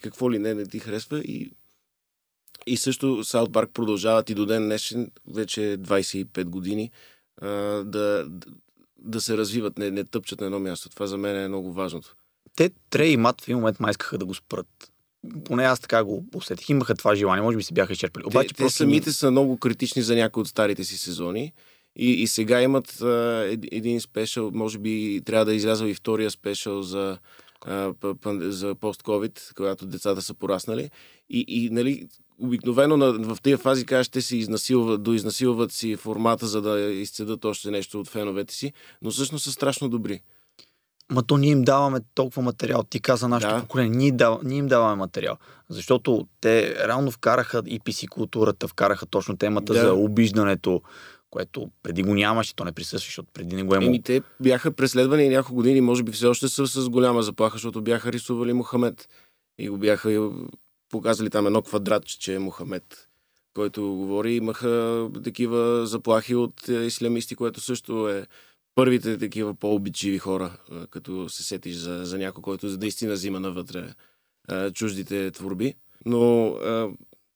[0.02, 1.52] какво ли не, не ти харесва и
[2.66, 6.90] и също Саут Парк продължават и до ден днешен, вече 25 години,
[7.42, 8.26] да, да,
[8.98, 10.88] да се развиват, не, не тъпчат на едно място.
[10.88, 12.16] Това за мен е много важното
[12.56, 14.66] те Трей и Мат в един момент май искаха да го спрат.
[15.44, 16.68] Поне аз така го усетих.
[16.68, 18.24] Имаха това желание, може би се бяха изчерпали.
[18.26, 21.52] Обаче, те, те самите са много критични за някои от старите си сезони.
[21.96, 26.82] И, и сега имат а, един спешъл, може би трябва да изляза и втория спешъл
[26.82, 27.18] за,
[27.66, 27.92] а,
[28.36, 30.90] за пост-ковид, когато децата са пораснали.
[31.30, 36.46] И, и нали, обикновено на, в тези фази кажеш, ще се изнасилват, доизнасилват си формата,
[36.46, 40.20] за да изцедат още нещо от феновете си, но всъщност са страшно добри.
[41.12, 42.82] Ма то ние им даваме толкова материал.
[42.82, 43.60] Ти каза нашето да.
[43.60, 43.96] поколение.
[43.96, 44.38] Ние, дав...
[44.42, 45.36] ние им даваме материал.
[45.68, 49.80] Защото те реално вкараха и писи културата, вкараха точно темата да.
[49.80, 50.82] за обиждането,
[51.30, 53.88] което преди го нямаше, то не присъства, защото преди не го е имало.
[53.88, 57.82] Еми, те бяха преследвани няколко години, може би все още са с голяма заплаха, защото
[57.82, 59.08] бяха рисували Мохамед.
[59.58, 60.30] И го бяха
[60.90, 63.08] показали там едно квадратче, че е Мохамед,
[63.54, 64.34] който говори.
[64.34, 68.26] Имаха такива заплахи от е, ислямисти, което също е
[68.74, 70.56] първите такива по-обичиви хора,
[70.90, 73.94] като се сетиш за, за някой, който наистина взима навътре
[74.74, 75.74] чуждите творби.
[76.06, 76.88] Но а,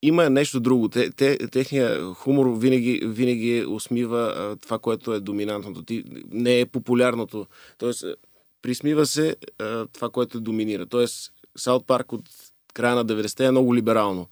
[0.02, 0.88] има нещо друго.
[0.88, 5.82] Те, те, техния хумор винаги, винаги усмива а, това, което е доминантното.
[5.82, 7.46] Ти, не е популярното.
[7.78, 8.04] Тоест,
[8.62, 10.86] присмива се а, това, което доминира.
[10.86, 12.28] Тоест, Саут Парк от
[12.74, 14.28] края на 90-те е много либерално.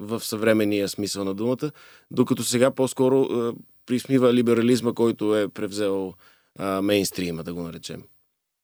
[0.00, 1.70] в съвременния смисъл на думата,
[2.10, 3.52] докато сега по-скоро а,
[3.86, 6.14] присмива либерализма, който е превзел
[6.58, 8.02] а, мейнстрима, да го наречем.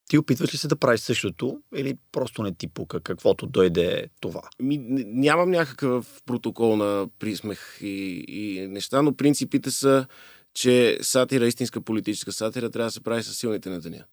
[0.08, 4.42] Ти опитваш ли се да правиш същото или просто не ти пука каквото дойде това?
[4.60, 10.06] Ми, нямам някакъв протокол на присмех и, и неща, но принципите са,
[10.54, 14.04] че сатира, истинска политическа сатира, трябва да се прави с силните на деня.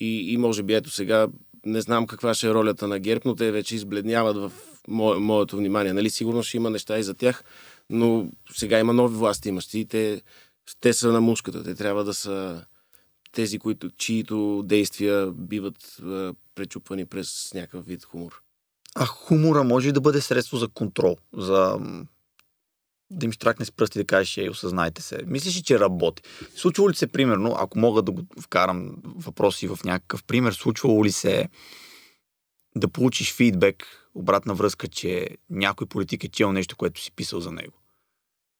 [0.00, 1.28] И, и може би ето сега
[1.66, 4.52] не знам каква ще е ролята на ГЕРБ, но те вече избледняват в
[4.88, 5.92] мо, моето внимание.
[5.92, 7.44] Нали, сигурно ще има неща и за тях,
[7.90, 10.22] но сега има нови власти имащи и те,
[10.80, 11.64] те са на мушката.
[11.64, 12.64] Те трябва да са
[13.36, 18.42] тези, които, чието действия биват а, пречупвани през някакъв вид хумор.
[18.94, 21.78] А хумора може да бъде средство за контрол, за
[23.10, 25.18] да им штракне с пръсти да кажеш, ей, осъзнайте се.
[25.26, 26.22] Мислиш ли, че работи?
[26.56, 31.12] Случвало ли се, примерно, ако мога да го вкарам въпроси в някакъв пример, случвало ли
[31.12, 31.48] се
[32.76, 37.52] да получиш фидбек, обратна връзка, че някой политик е чел нещо, което си писал за
[37.52, 37.74] него?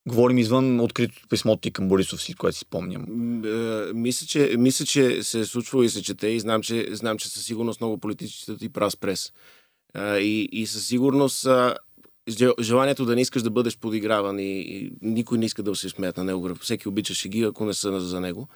[0.07, 3.05] Говорим извън откритото писмо ти към Борисов си, което си спомням.
[3.45, 7.19] Е, мисля, че, мисля, че се е случвало и се чете и знам, че, знам,
[7.19, 9.33] че със сигурност много политиците ти прас прес.
[9.99, 11.47] И, и със сигурност
[12.61, 16.17] желанието да не искаш да бъдеш подиграван и, и никой не иска да се смеят
[16.17, 16.55] на него.
[16.55, 18.49] Всеки обичаше ги, ако не са за него.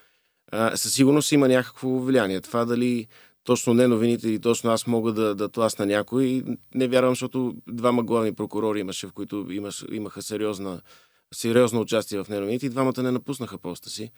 [0.75, 2.41] Със сигурност има някакво влияние.
[2.41, 3.07] Това дали
[3.45, 6.43] точно не новините или точно аз мога да, да тласна някой,
[6.75, 10.81] не вярвам, защото двама главни прокурори имаше, в които имаш, имаха сериозна,
[11.35, 14.11] сериозно участие в неновините и двамата не напуснаха поста си.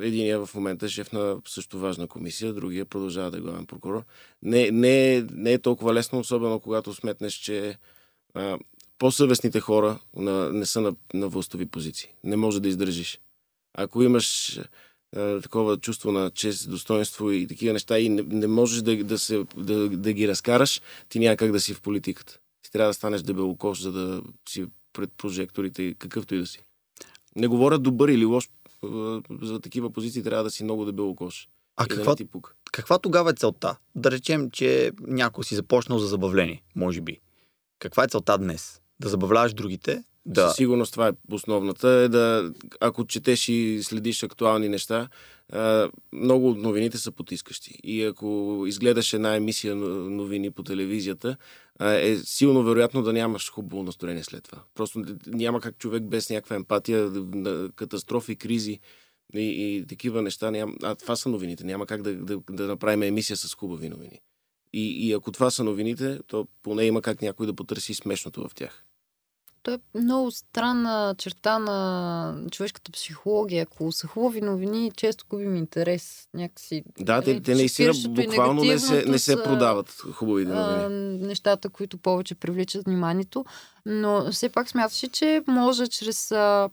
[0.00, 4.04] Единия в момента е шеф на също важна комисия, другия продължава да е главен прокурор.
[4.42, 7.78] Не, не, не е толкова лесно, особено когато сметнеш, че
[8.34, 8.58] а,
[8.98, 12.10] по-съвестните хора на, не са на, на властови позиции.
[12.24, 13.20] Не може да издържиш.
[13.74, 14.58] Ако имаш
[15.16, 19.18] а, такова чувство на чест, достоинство и такива неща и не, не можеш да, да,
[19.18, 22.38] се, да, да ги разкараш, ти няма как да си в политиката.
[22.62, 26.64] Ти трябва да станеш дебелокош, за да си пред прожекторите, какъвто и да си.
[27.36, 28.48] Не говоря добър или лош.
[29.42, 31.48] За такива позиции трябва да си много дебелокош.
[31.76, 32.24] А каква, да
[32.72, 33.76] каква тогава е целта?
[33.94, 37.20] Да речем, че някой си започнал за забавление, може би.
[37.78, 38.80] Каква е целта днес?
[39.00, 40.04] Да забавляваш другите?
[40.26, 40.48] Да.
[40.48, 41.88] Със сигурност това е основната.
[41.88, 45.08] Е да, ако четеш и следиш актуални неща,
[46.12, 47.78] много от новините са потискащи.
[47.84, 51.36] И ако изгледаш една емисия новини по телевизията,
[51.80, 54.62] е силно вероятно да нямаш хубаво настроение след това.
[54.74, 57.10] Просто няма как човек без някаква емпатия,
[57.76, 58.80] катастрофи, кризи
[59.34, 60.50] и, и такива неща.
[60.50, 61.64] Няма, а това са новините.
[61.64, 64.20] Няма как да, да, да направим емисия с хубави новини.
[64.72, 68.54] И, и ако това са новините, то поне има как някой да потърси смешното в
[68.54, 68.84] тях.
[69.62, 73.62] То е много странна черта на човешката психология.
[73.62, 76.28] Ако са хубави новини, често губим интерес.
[76.34, 80.84] Някакси, да, те, те наистина буквално не се, не се продават хубави новини.
[80.84, 80.88] А,
[81.26, 83.44] нещата, които повече привличат вниманието.
[83.86, 86.70] Но все пак смяташ, че може чрез а,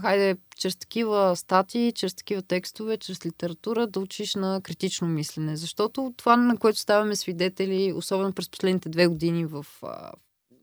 [0.00, 5.56] хайде, чрез такива статии, чрез такива текстове, чрез литература да учиш на критично мислене.
[5.56, 9.66] Защото това, на което ставаме свидетели, особено през последните две години в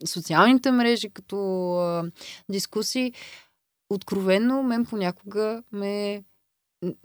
[0.06, 1.38] социалните мрежи, като
[1.78, 2.12] а,
[2.50, 3.14] дискусии,
[3.90, 6.24] откровенно мен понякога ме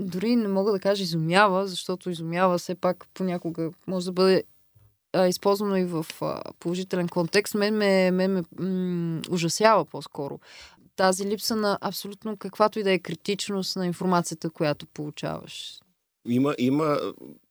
[0.01, 4.45] дори не мога да кажа изумява, защото изумява все пак понякога може да бъде
[5.13, 7.55] а, използвано и в а, положителен контекст.
[7.55, 10.41] Мен ме, мен ме м- ужасява по-скоро
[10.97, 15.81] тази липса на абсолютно каквато и да е критичност на информацията, която получаваш.
[16.29, 16.99] Има, има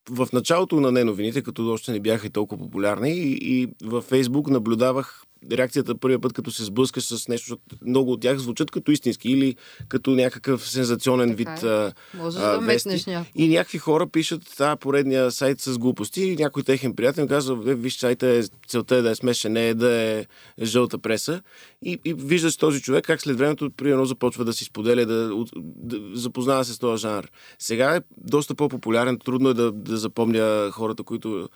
[0.09, 5.23] в началото на неновините, като още не бяха толкова популярни, и, и във Фейсбук наблюдавах
[5.51, 9.29] реакцията първия път, като се сблъскаш с нещо, защото много от тях звучат като истински
[9.29, 9.55] или
[9.87, 11.67] като някакъв сензационен така вид е.
[11.67, 13.15] а, Може а, да вести.
[13.35, 17.75] И някакви хора пишат това поредния сайт с глупости и някой техен приятел казва, е,
[17.75, 20.25] виж, сайта е, целта е да е смешен, не е да е
[20.63, 21.41] жълта преса.
[21.81, 25.99] И, и виждаш този човек как след времето примерно започва да си споделя, да, да
[26.13, 27.31] запознава се с този жанр.
[27.59, 31.49] Сега е доста по-популярен, трудно е да, да запомня хората, които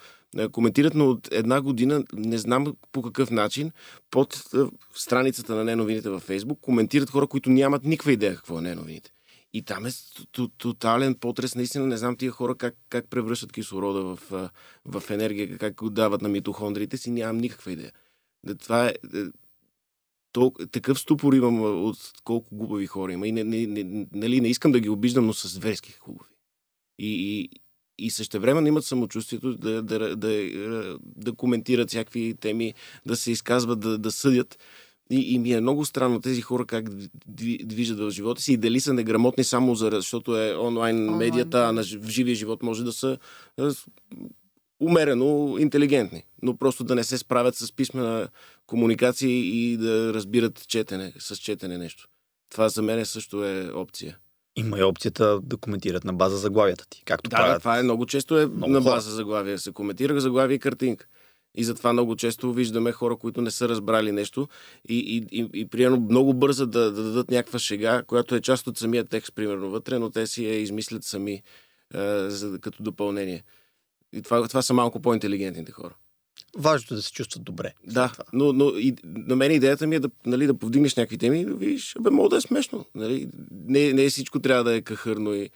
[0.52, 3.72] коментират, но от една година, не знам по какъв начин,
[4.12, 4.58] под е,
[4.94, 9.12] страницата на неновините във Фейсбук коментират хора, които нямат никаква идея какво е неновините.
[9.54, 9.90] И там е
[10.58, 11.56] тотален потрес.
[11.56, 14.50] Наистина не знам тия хора как, как превръщат кислорода в, е,
[14.86, 17.92] в енергия, как го дават на митохондрите си, нямам никаква идея.
[18.60, 18.94] Това е,
[20.32, 23.28] тол, такъв ступор имам от колко глупави хора има.
[23.28, 26.30] И не, не, не, нали, не искам да ги обиждам, но с зверски хубави.
[27.00, 27.50] И, и,
[28.00, 32.74] и същевременно имат самочувствието да, да, да, да коментират всякакви теми,
[33.06, 34.60] да се изказват, да, да съдят.
[35.12, 36.90] И, и ми е много странно тези хора как
[37.64, 41.60] движат в живота си и дали са неграмотни само за, защото е онлайн, онлайн медията,
[41.60, 43.18] а на, в живия живот може да са
[44.80, 48.28] умерено интелигентни, но просто да не се справят с писмена
[48.68, 52.08] комуникация и да разбират четене, с четене нещо.
[52.52, 54.18] Това за мен също е опция.
[54.60, 57.04] Има и опцията да коментират на база заглавията ти.
[57.06, 57.56] Както Да, правят.
[57.56, 58.94] да, това е много често е Много на хора.
[58.94, 59.60] база заглавия.
[59.60, 61.06] Се коментира заглавие и картинка.
[61.56, 64.48] И затова много често виждаме хора, които не са разбрали нещо
[64.90, 68.68] и, и, и, и примерно много бързо да, да дадат някаква шега, която е част
[68.68, 71.42] от самия текст, примерно вътре, но те си я измислят сами е,
[72.30, 73.44] за, като допълнение.
[74.14, 75.96] И това, това са малко по-интелигентните хора.
[76.58, 77.74] Важното е да се чувстват добре.
[77.88, 81.42] Да, но, но и, на мен идеята ми е да, нали, да повдигнеш някакви теми
[81.42, 82.86] и да видиш, бе, мога да е смешно.
[82.96, 83.30] Нали?
[83.52, 85.50] Не, не всичко трябва да е кахърно и,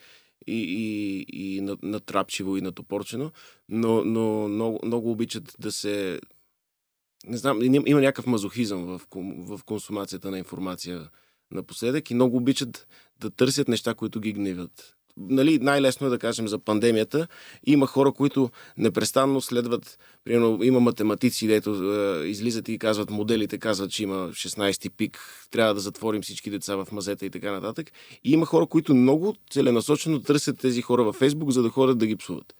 [0.47, 3.31] и, и, и на- натрапчиво и натопорчено,
[3.69, 6.19] но, но много, много обичат да се...
[7.27, 9.01] Не знам, има, някакъв мазохизъм в,
[9.47, 11.09] в консумацията на информация
[11.51, 12.87] напоследък и много обичат
[13.19, 14.95] да търсят неща, които ги гневят.
[15.17, 17.27] Нали, най-лесно е да кажем за пандемията.
[17.65, 23.91] Има хора, които непрестанно следват Примерно има математици, дето е, излизат и казват, моделите казват,
[23.91, 25.19] че има 16-ти пик,
[25.51, 27.91] трябва да затворим всички деца в мазета и така нататък.
[28.23, 32.07] И има хора, които много целенасочено търсят тези хора във Фейсбук, за да ходят да
[32.07, 32.55] ги псуват.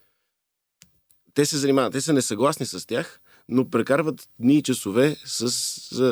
[1.33, 5.47] Те се занимават, те са несъгласни с тях, но прекарват дни и часове с,
[5.95, 6.11] за,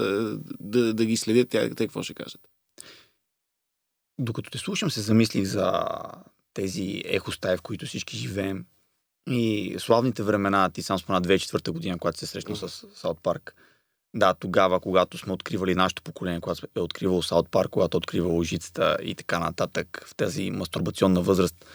[0.59, 2.41] да, да ги следят те какво ще кажат.
[4.21, 5.83] Докато те слушам, се замислих за
[6.53, 8.65] тези ехостаи, в които всички живеем.
[9.27, 13.55] И славните времена, ти сам спомена 2004 година, когато се срещна с Саут Парк.
[14.13, 18.43] Да, тогава, когато сме откривали нашето поколение, когато е откривало Саут Парк, когато е откривало
[18.43, 21.65] жицата и така нататък, в тази мастурбационна възраст,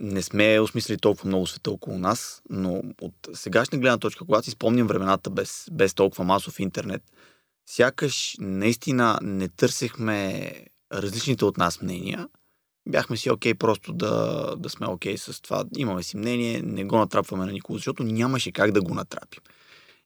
[0.00, 4.50] не сме осмислили толкова много света около нас, но от сегашна гледна точка, когато си
[4.50, 7.02] спомням времената без, без толкова масов интернет,
[7.66, 10.52] сякаш наистина не търсехме
[10.92, 12.28] различните от нас мнения.
[12.88, 15.64] Бяхме си окей просто да, да сме окей с това.
[15.76, 19.40] Имаме си мнение, не го натрапваме на никого, защото нямаше как да го натрапим.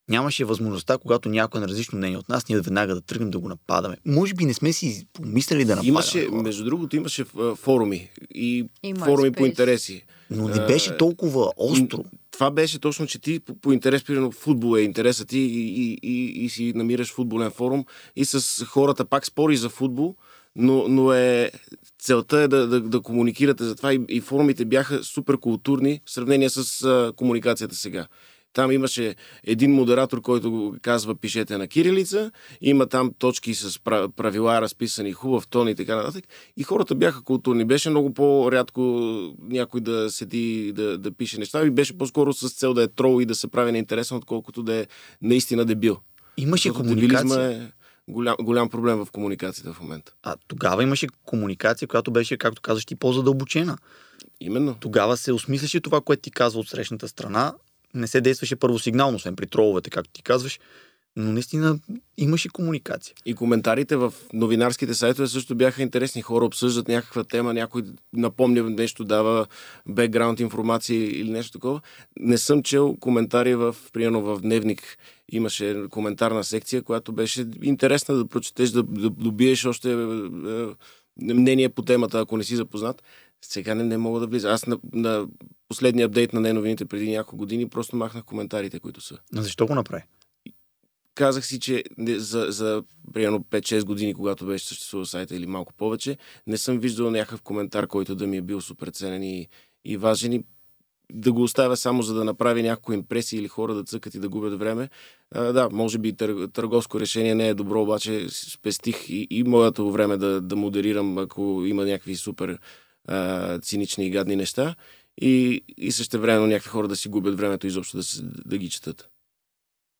[0.09, 3.39] Нямаше възможността, когато някой е на различно мнение от нас, ние веднага да тръгнем да
[3.39, 3.97] го нападаме.
[4.05, 5.87] Може би не сме си помислили да нападаме.
[5.89, 6.41] Имаше, хора.
[6.41, 9.47] между другото, имаше форуми и И форуми по MySpace.
[9.47, 10.05] интереси.
[10.29, 12.03] Но не беше толкова остро.
[12.31, 15.97] това беше точно, че ти по, по интерес, примерно футбол е интереса ти и, и,
[16.03, 20.15] и, и си намираш футболен форум и с хората пак спори за футбол,
[20.55, 21.51] но, но е,
[21.99, 26.11] целта е да, да, да комуникирате за това и, и форумите бяха супер културни в
[26.11, 28.07] сравнение с а, комуникацията сега.
[28.53, 32.31] Там имаше един модератор, който казва пишете на кирилица,
[32.61, 36.23] има там точки с пра- правила разписани, хубав тон и така нататък.
[36.57, 37.65] И хората бяха културни.
[37.65, 38.81] Беше много по-рядко
[39.41, 42.87] някой да седи и да, да пише неща и беше по-скоро с цел да е
[42.87, 44.87] трол и да се прави неинтересен, отколкото да е
[45.21, 45.97] наистина дебил.
[46.37, 47.63] Имаше Защото дебилизма комуникация.
[47.63, 47.78] е
[48.09, 50.13] голям, голям проблем в комуникацията в момента.
[50.23, 53.77] А тогава имаше комуникация, която беше, както казаш ти, по-задълбочена.
[54.39, 54.75] Именно.
[54.79, 57.53] Тогава се осмисляше това, което ти казва от срещната страна.
[57.93, 60.59] Не се действаше първосигнално, освен при троловете, както ти казваш.
[61.15, 61.79] Но наистина
[62.17, 63.15] имаше комуникация.
[63.25, 66.21] И коментарите в новинарските сайтове също бяха интересни.
[66.21, 69.47] Хора обсъждат някаква тема, някой напомня нещо, дава
[69.87, 71.81] бекграунд информация или нещо такова.
[72.19, 74.97] Не съм чел коментари в, примерно в Дневник.
[75.31, 81.69] Имаше коментарна секция, която беше интересна да прочетеш, да, да добиеш още е, е, мнение
[81.69, 83.03] по темата, ако не си запознат.
[83.41, 84.49] Сега не, не мога да влиза.
[84.49, 85.27] Аз на, на
[85.67, 89.75] последния апдейт на неновините преди няколко години просто махнах коментарите, които са А защо го
[89.75, 90.03] направи?
[91.19, 96.17] Казах си, че за, за примерно 5-6 години, когато беше съществувал сайта или малко повече,
[96.47, 99.47] не съм виждал някакъв коментар, който да ми е бил супер ценен и,
[99.85, 100.43] и важен и
[101.13, 104.29] да го оставя само за да направи някаква импресия или хора да цъкат и да
[104.29, 104.89] губят време.
[105.31, 109.91] А, да, може би тър, търговско решение не е добро, обаче спестих и, и моето
[109.91, 112.59] време да, да модерирам, ако има някакви супер
[113.07, 114.75] а, цинични и гадни неща.
[115.21, 118.03] И, и също време някакви хора да си губят времето изобщо да,
[118.45, 119.09] да ги четат.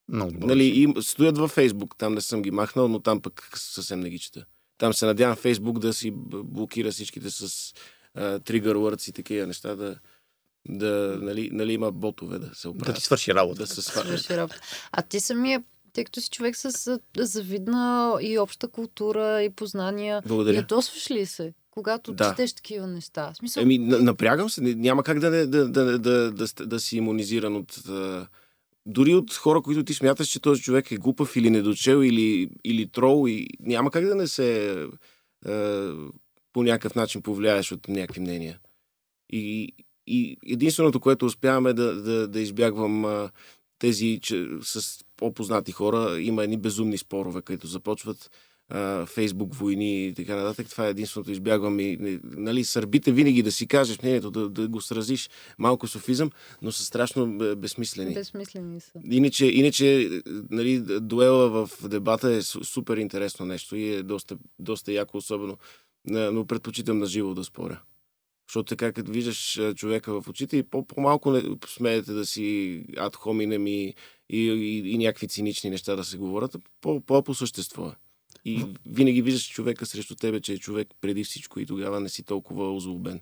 [0.10, 0.48] Много добре.
[0.48, 4.10] Нали, и стоят във Фейсбук, там не съм ги махнал, но там пък съвсем не
[4.10, 4.45] ги чета.
[4.78, 7.74] Там се надявам Фейсбук да си блокира всичките с
[8.43, 9.95] тригър words и такива неща, да,
[10.69, 13.02] да нали, нали има ботове да се Да ти оправят.
[13.02, 13.58] свърши работа.
[13.58, 14.60] Да се свърши работа.
[14.91, 20.56] А ти самия, тъй като си човек с завидна и обща култура и познания, Благодаря.
[20.56, 22.29] ядосваш ли се, когато Да.
[22.29, 23.34] четеш такива неща?
[23.34, 24.62] Смисъл, Еми, на- напрягам се.
[24.62, 27.77] Няма как да, не, да, да, да, да, да, да си иммунизиран от...
[27.88, 28.27] А,
[28.90, 32.87] дори от хора, които ти смяташ, че този човек е глупав или недочел, или, или
[32.87, 34.77] трол, и няма как да не се
[35.46, 35.94] а,
[36.54, 38.60] по някакъв начин повлияеш от някакви мнения.
[39.29, 39.73] И,
[40.08, 43.31] и единственото, което успяваме да, да, да избягвам а,
[43.79, 48.31] тези, че с по-познати хора има едни безумни спорове, които започват
[49.06, 50.70] Фейсбук войни и така нататък.
[50.70, 54.82] Това е единственото избягвам и нали, сърбите винаги да си кажеш мнението, да, да го
[54.82, 58.13] сразиш малко софизъм, но са страшно бе- безсмислени.
[58.13, 58.92] Безсмислени са.
[59.12, 60.10] Иначе, иначе
[60.50, 65.58] нали, дуела в дебата е су- супер интересно нещо и е доста, доста яко, особено.
[66.06, 67.82] Но предпочитам на живо да споря.
[68.48, 73.15] Защото така, като виждаш човека в очите и по- по-малко не смеете да си ад
[73.15, 73.94] хоминем и,
[74.30, 77.94] и, и, и някакви цинични неща да се говорят, по, по, по същество е.
[78.46, 82.23] И винаги виждаш човека срещу тебе, че е човек преди всичко и тогава не си
[82.23, 83.21] толкова озлобен.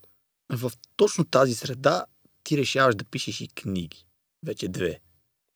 [0.50, 2.06] В точно тази среда
[2.44, 4.06] ти решаваш да пишеш и книги.
[4.46, 5.00] Вече две.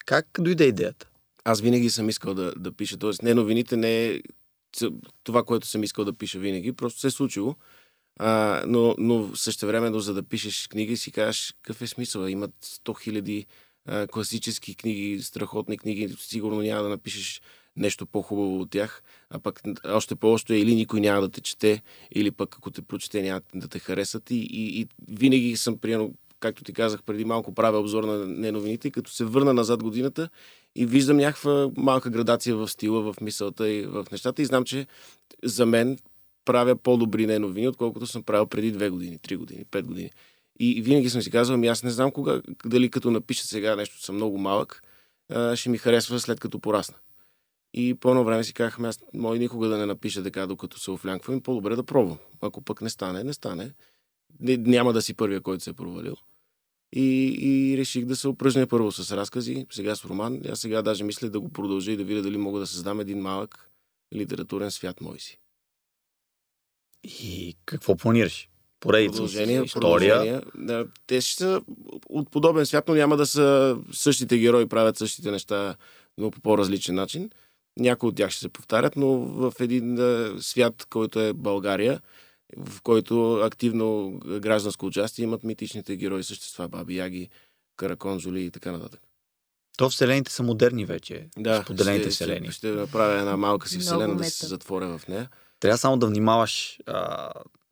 [0.06, 1.08] Как дойде идеята?
[1.44, 2.96] Аз винаги съм искал да, да пиша.
[2.96, 4.20] Тоест, не новините, не е
[5.24, 6.72] това, което съм искал да пиша винаги.
[6.72, 7.56] Просто се е случило.
[8.18, 12.26] А, но, но същевременно, за да пишеш книги, си кажеш какъв е смисъл.
[12.26, 13.46] Имат 100 хиляди
[14.10, 16.14] класически книги, страхотни книги.
[16.18, 17.40] Сигурно няма да напишеш
[17.76, 19.02] нещо по-хубаво от тях.
[19.30, 21.82] А пък още по-още е или никой няма да те чете,
[22.14, 24.30] или пък ако те прочете няма да те харесат.
[24.30, 28.88] И, и, и винаги съм приемал, както ти казах преди малко, правя обзор на неновините,
[28.88, 30.28] и като се върна назад годината,
[30.76, 34.86] и виждам някаква малка градация в стила, в мисълта и в нещата и знам, че
[35.42, 35.98] за мен
[36.44, 40.10] правя по-добри неновини, отколкото съм правил преди две години, три години, пет години.
[40.60, 44.02] И винаги съм си казвал, ами аз не знам кога, дали като напиша сега нещо,
[44.02, 44.82] съм много малък,
[45.54, 46.96] ще ми харесва след като порасна.
[47.74, 50.78] И по едно време си казах, ами аз мой никога да не напиша така, докато
[50.78, 52.18] се офлянквам, по-добре да пробвам.
[52.40, 53.72] Ако пък не стане, не стане.
[54.40, 56.16] Не, няма да си първия, който се е провалил.
[56.92, 60.40] И, и реших да се упражня първо с разкази, сега с роман.
[60.48, 63.20] Аз сега даже мисля да го продължа и да видя дали мога да създам един
[63.20, 63.70] малък
[64.14, 65.38] литературен свят мой си.
[67.04, 68.48] И какво планираш?
[68.80, 70.14] Поредица Продължение, история.
[70.14, 70.40] продължение.
[70.54, 71.62] Да, те ще са
[72.08, 75.76] от подобен свят, но няма да са същите герои, правят същите неща,
[76.18, 77.30] но по по-различен начин.
[77.78, 82.00] Някои от тях ще се повтарят, но в един а, свят, който е България,
[82.56, 87.28] в който активно гражданско участие имат митичните герои, същества, баби яги,
[87.76, 89.00] караконзоли и така нататък.
[89.76, 91.28] То вселените са модерни вече.
[91.38, 92.46] Да, Споделените ще, вселени.
[92.46, 95.28] Ще, ще направя една малка си вселена да се затворя в нея.
[95.60, 97.30] Трябва само да внимаваш, а,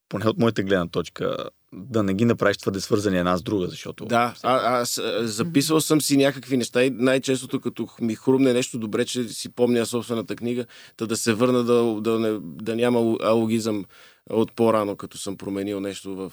[0.09, 4.05] поне от моята гледна точка, да не ги направиш твърде свързани една с друга, защото...
[4.05, 9.05] Да, а, аз записвал съм си някакви неща и най-честото, като ми хрумне нещо добре,
[9.05, 10.67] че си помня собствената книга,
[10.99, 13.85] да, да се върна да, да, не, да няма алогизъм
[14.31, 16.33] от по-рано, като съм променил нещо в...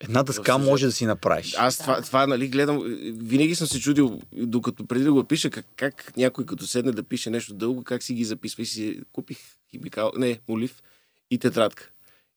[0.00, 0.66] Една дъска сюжет.
[0.66, 1.54] може да си направиш.
[1.58, 2.82] Аз това, това, нали, гледам,
[3.22, 7.02] винаги съм се чудил, докато преди да го пиша, как, как някой като седне да
[7.02, 9.38] пише нещо дълго, как си ги записва и си купих
[9.70, 10.82] химикал, не, молив
[11.30, 11.90] и тетрадка.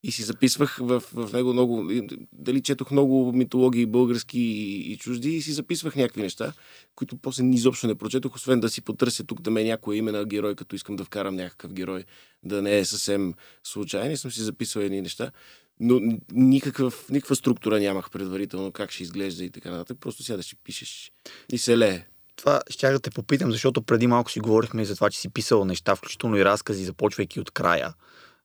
[0.03, 4.97] И си записвах в, в него много, и- дали четох много митологии български и, и
[4.97, 6.53] чужди и си записвах някакви неща,
[6.95, 10.11] които после изобщо не прочетох, освен да си потърся тук да ме е някое име
[10.11, 12.03] на герой, като искам да вкарам някакъв герой,
[12.43, 13.33] да не е съвсем
[13.63, 14.11] случайен.
[14.11, 15.31] И съм си записвал едни неща.
[15.79, 16.01] Но
[16.31, 19.97] никакъв, никаква структура нямах предварително, как ще изглежда и така нататък.
[19.99, 21.11] Просто сега да си пишеш
[21.51, 22.05] и се лее.
[22.35, 25.29] Това ще да те попитам, защото преди малко си говорихме и за това, че си
[25.29, 27.93] писал неща, включително и разкази, започвайки от края.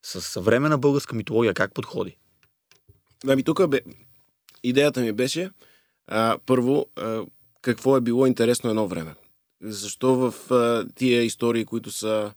[0.02, 2.16] С съвременна българска митология как подходи?
[3.26, 3.80] Ами тук бе,
[4.62, 5.50] идеята ми беше
[6.06, 7.22] а, първо а,
[7.62, 9.14] какво е било интересно едно време.
[9.62, 12.34] Защо в а, тия истории, които са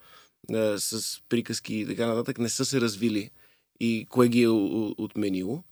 [0.54, 3.30] а, с приказки и така нататък, не са се развили
[3.80, 4.50] и кое ги е
[4.98, 5.64] отменило.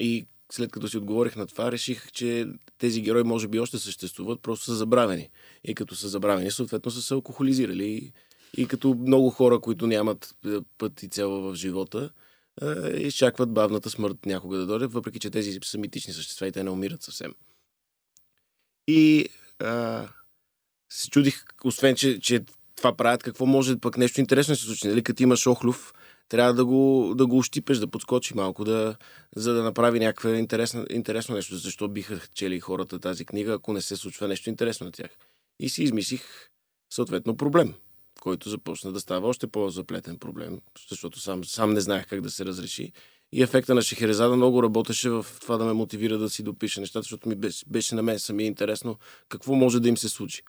[0.00, 2.46] И след като си отговорих на това, реших, че
[2.78, 5.30] тези герои може би още съществуват, просто са забравени.
[5.64, 8.12] И като са забравени, съответно са се алкохолизирали.
[8.56, 12.10] И, като много хора, които нямат е, път и цел в живота,
[12.62, 16.64] е, изчакват бавната смърт някога да дойде, въпреки че тези са митични същества и те
[16.64, 17.34] не умират съвсем.
[18.86, 19.28] И
[19.58, 20.08] а,
[20.90, 22.44] се чудих, освен, че, че
[22.76, 24.88] това правят, какво може пък нещо интересно да се случи.
[24.88, 25.02] Нали?
[25.02, 25.92] Като имаш охлюв,
[26.28, 28.96] трябва да го, да го ощипеш, да подскочи малко, да,
[29.36, 31.56] за да направи някакво интересно, интересно нещо.
[31.56, 35.10] Защо биха чели хората тази книга, ако не се случва нещо интересно на тях.
[35.60, 36.22] И си измислих
[36.90, 37.74] съответно проблем,
[38.20, 42.44] който започна да става още по-заплетен проблем, защото сам, сам не знаех как да се
[42.44, 42.92] разреши.
[43.32, 47.02] И ефекта на Шехерезада много работеше в това да ме мотивира да си допиша нещата,
[47.02, 48.96] защото ми беше, беше на мен самия интересно
[49.28, 50.42] какво може да им се случи.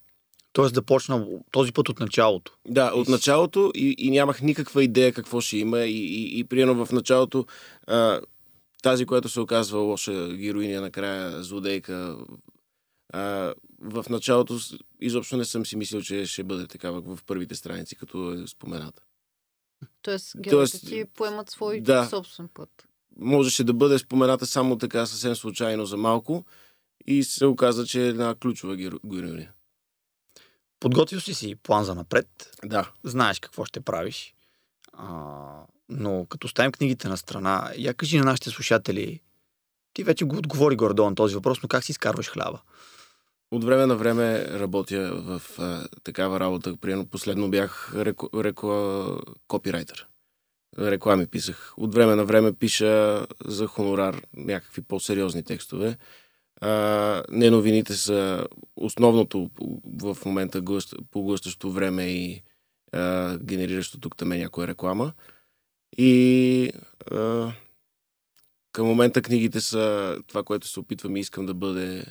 [0.54, 2.54] Тоест да почна този път от началото.
[2.68, 6.86] Да, от началото и, и нямах никаква идея какво ще има и, и, и приено
[6.86, 7.46] в началото
[7.88, 8.22] а,
[8.84, 12.18] тази, която се оказва лоша героиня, накрая злодейка,
[13.14, 14.60] а, в началото
[15.00, 19.04] изобщо не съм си мислил, че ще бъде такава в първите страници, като е спомената.
[20.02, 22.06] Тоест, героите Тоест, ти поемат свой да.
[22.10, 22.88] собствен път.
[23.18, 26.46] Можеше да бъде спомената само така съвсем случайно за малко
[27.08, 29.48] и се оказа, че е една ключова геро- героиня.
[30.80, 32.92] Подготвил си си план за напред, Да.
[33.04, 34.34] знаеш какво ще правиш.
[34.94, 39.22] А, но като оставим книгите на страна, я кажи на нашите слушатели,
[39.94, 42.62] ти вече го отговори горе на този въпрос, но как си изкарваш хляба?
[43.52, 46.78] От време на време работя в а, такава работа.
[46.78, 50.08] Примерно последно бях реко, реко, копирайтер.
[50.80, 51.74] Реклами писах.
[51.78, 55.98] От време на време пиша за хонорар някакви по-сериозни текстове.
[56.62, 59.50] А, не новините са основното
[60.02, 60.62] в момента
[61.12, 62.44] поглъщащо време и
[62.92, 65.14] а, генериращо тук там някоя реклама.
[65.98, 66.72] И
[67.12, 67.52] а,
[68.72, 72.06] към момента книгите са това, което се опитвам и искам да бъде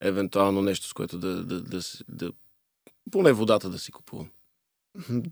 [0.00, 2.32] евентуално нещо, с което да, да, да, да, да
[3.10, 4.28] поне водата да си купувам.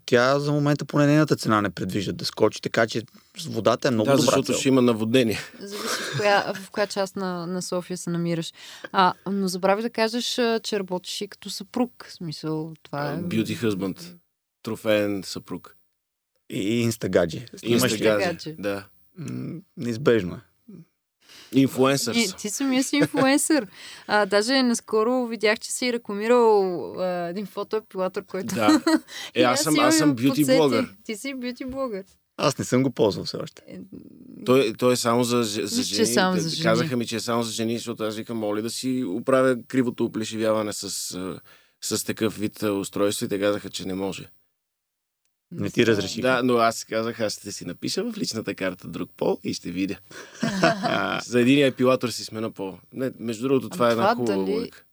[0.06, 3.02] Тя за момента поне нейната цена не предвижда да скочи, така че
[3.38, 4.54] с водата е много да, добра защото цел.
[4.54, 5.38] ще има наводнение.
[5.60, 8.52] Зависи в коя, в коя част на, на София се намираш.
[8.92, 10.24] А, но забрави да кажеш,
[10.62, 12.06] че работиш и като съпруг.
[12.08, 13.16] В смисъл, това е...
[13.16, 14.16] Beauty husband.
[14.62, 15.76] Трофеен съпруг.
[16.50, 17.46] И инстагаджи.
[17.62, 18.84] Инстагаджи, да.
[19.76, 20.40] неизбежно е.
[21.52, 22.16] Инфуенсър.
[22.38, 23.66] Ти самия си инфуенсър.
[24.06, 28.54] А, даже наскоро видях, че си рекламирал а, един фотоепилатор, който...
[28.54, 28.82] Да.
[29.34, 30.88] Е, аз съм, аз съм бюти блогър.
[31.04, 32.04] Ти си бюти блогър.
[32.36, 33.62] Аз не съм го ползвал все още.
[33.68, 33.78] Е,
[34.46, 35.96] той, той е само за, за жени.
[35.96, 36.62] Че е само за жени.
[36.62, 40.04] Казаха ми, че е само за жени, защото аз викам, моля да си оправя кривото
[40.04, 40.90] оплешивяване с,
[41.80, 44.28] с такъв вид устройство и те казаха, че не може.
[45.52, 46.20] Не ти разреши.
[46.20, 49.70] Да, но аз казах, аз ще си напиша в личната карта друг пол и ще
[49.70, 49.98] видя.
[51.24, 52.78] За един епилатор си смена пол.
[52.92, 54.54] Не, между другото, това, това е една хубава дали...
[54.54, 54.84] логика.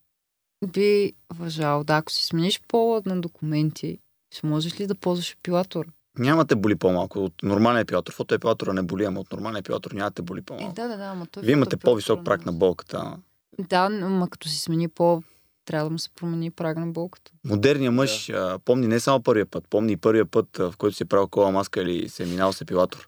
[0.67, 3.99] Би въжал, да, ако си смениш пола на документи,
[4.35, 5.85] ще можеш ли да ползваш епилатор?
[6.19, 8.13] Няма те боли по-малко от нормалния епилатор.
[8.13, 10.71] Фотоепилатора не боли, ама от нормалния епилатор няма те боли по-малко.
[10.71, 13.17] Е, да, да, да, ама той Вие имате по-висок прак на болката.
[13.59, 15.23] Да, но като си смени по
[15.65, 17.31] трябва да му се промени прага на болката.
[17.45, 18.33] Модерният мъж да.
[18.37, 21.27] а, помни не само първия път, помни и първия път, в който си е правил
[21.27, 23.07] кола маска или се е минал с епилатор.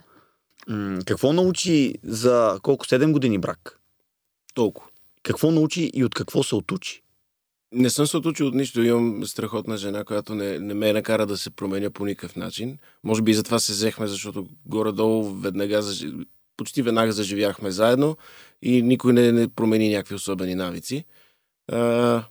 [0.68, 2.86] М- какво научи за колко?
[2.86, 3.80] 7 години брак?
[4.54, 4.90] Толкова.
[5.24, 7.04] Какво научи и от какво се отучи?
[7.72, 8.84] Не съм се отучил от нищо.
[8.84, 12.78] Имам страхотна жена, която не, не ме накара да се променя по никакъв начин.
[13.04, 15.82] Може би и затова се взехме, защото горе-долу веднага,
[16.58, 18.18] почти веднага заживяхме заедно
[18.62, 21.06] и никой не, не промени някакви особени навици.
[21.72, 22.24] А,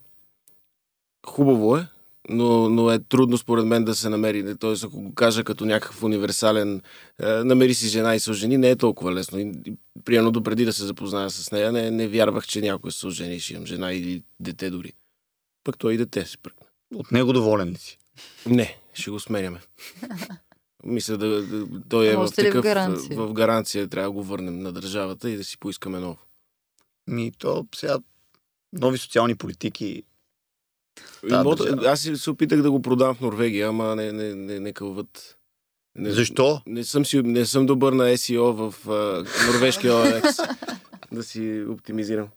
[1.26, 1.86] хубаво е,
[2.28, 4.56] но, но е трудно според мен да се намери.
[4.56, 6.82] Тоест, ако го кажа като някакъв универсален,
[7.22, 9.38] е, намери си жена и се жени, не е толкова лесно.
[9.38, 9.52] И,
[10.04, 13.54] приемно допреди да се запозная с нея, не, не вярвах, че някой се жени, ще
[13.54, 14.92] имам жена или дете дори.
[15.64, 16.66] Пък той и дете се пръкна.
[16.94, 17.98] От него доволен ли си?
[18.46, 19.60] Не, ще го сменяме.
[20.84, 23.16] Мисля да, да той е в, такъв, в, гаранция?
[23.16, 23.88] в гаранция.
[23.88, 26.18] Трябва да го върнем на държавата и да си поискаме ново.
[27.06, 27.98] Ми, то сега
[28.72, 30.02] нови социални политики
[31.28, 34.72] да, Имот, аз се опитах да го продам в Норвегия, ама не, не, не, не
[34.72, 35.38] кълват.
[35.96, 36.60] Не, Защо?
[36.66, 40.56] Не съм, си, не съм добър на SEO в а, норвежкия OLX.
[41.12, 42.28] да си оптимизирам.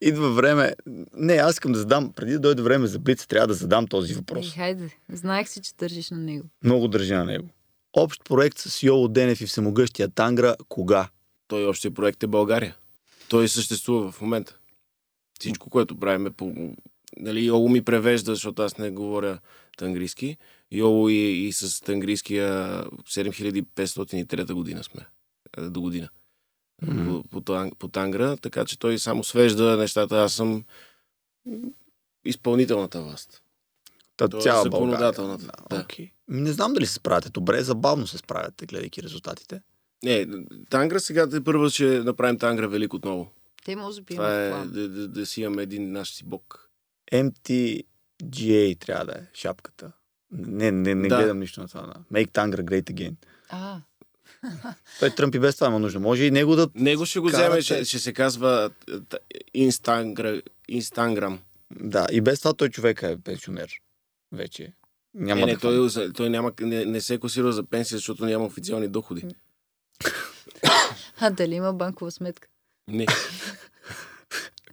[0.00, 0.74] Идва време.
[1.16, 4.14] Не, аз искам да задам, преди да дойде време за Блиц, трябва да задам този
[4.14, 4.46] въпрос.
[4.46, 6.44] Ей, хайде, знаех си, че държиш на него.
[6.64, 7.48] Много държа на него.
[7.92, 11.08] Общ проект с Йоло Денев и всемогъщия Тангра, кога?
[11.48, 12.76] Той още проект е България.
[13.28, 14.58] Той съществува в момента.
[15.40, 16.74] Всичко, което правим е по
[17.16, 19.38] нали, Йоло ми превежда, защото аз не говоря
[19.76, 20.36] тангриски.
[20.72, 25.06] Йоло и, и с тангриския 7503 година сме.
[25.58, 26.08] До година.
[26.84, 27.22] Mm-hmm.
[27.30, 30.16] По, по, по Тангра, така че той само свежда нещата.
[30.16, 30.64] Аз съм
[32.24, 33.42] изпълнителната власт.
[34.16, 35.44] Та той цяла е законодателната.
[35.44, 35.66] България.
[35.70, 35.84] Да.
[35.84, 36.10] Okay.
[36.28, 39.62] Не знам дали се справяте добре, забавно се справяте, гледайки резултатите.
[40.02, 40.26] Не,
[40.70, 43.30] Тангра сега те първо ще направим Тангра велик отново.
[43.64, 46.67] Те може би Това е да, да, да си имаме един наш си бог.
[47.12, 49.92] MTGA трябва да е шапката.
[50.30, 51.16] Не, не, не да.
[51.16, 51.82] гледам нищо на това.
[51.82, 52.18] Да.
[52.18, 53.14] Make Tangra Great Again.
[53.48, 53.80] А.
[55.00, 56.00] Той Тръмп и без това има нужда.
[56.00, 56.68] Може и него да...
[56.74, 58.70] Него ще го вземе, ще, ще се казва
[60.68, 61.38] Инстаграм.
[61.70, 63.70] Да, и без това той човек е пенсионер.
[64.32, 64.72] Вече.
[65.14, 68.26] Няма е, не, да той, той няма, не, не се е косира за пенсия, защото
[68.26, 69.26] няма официални доходи.
[71.20, 72.48] А дали има банкова сметка?
[72.88, 73.06] Не.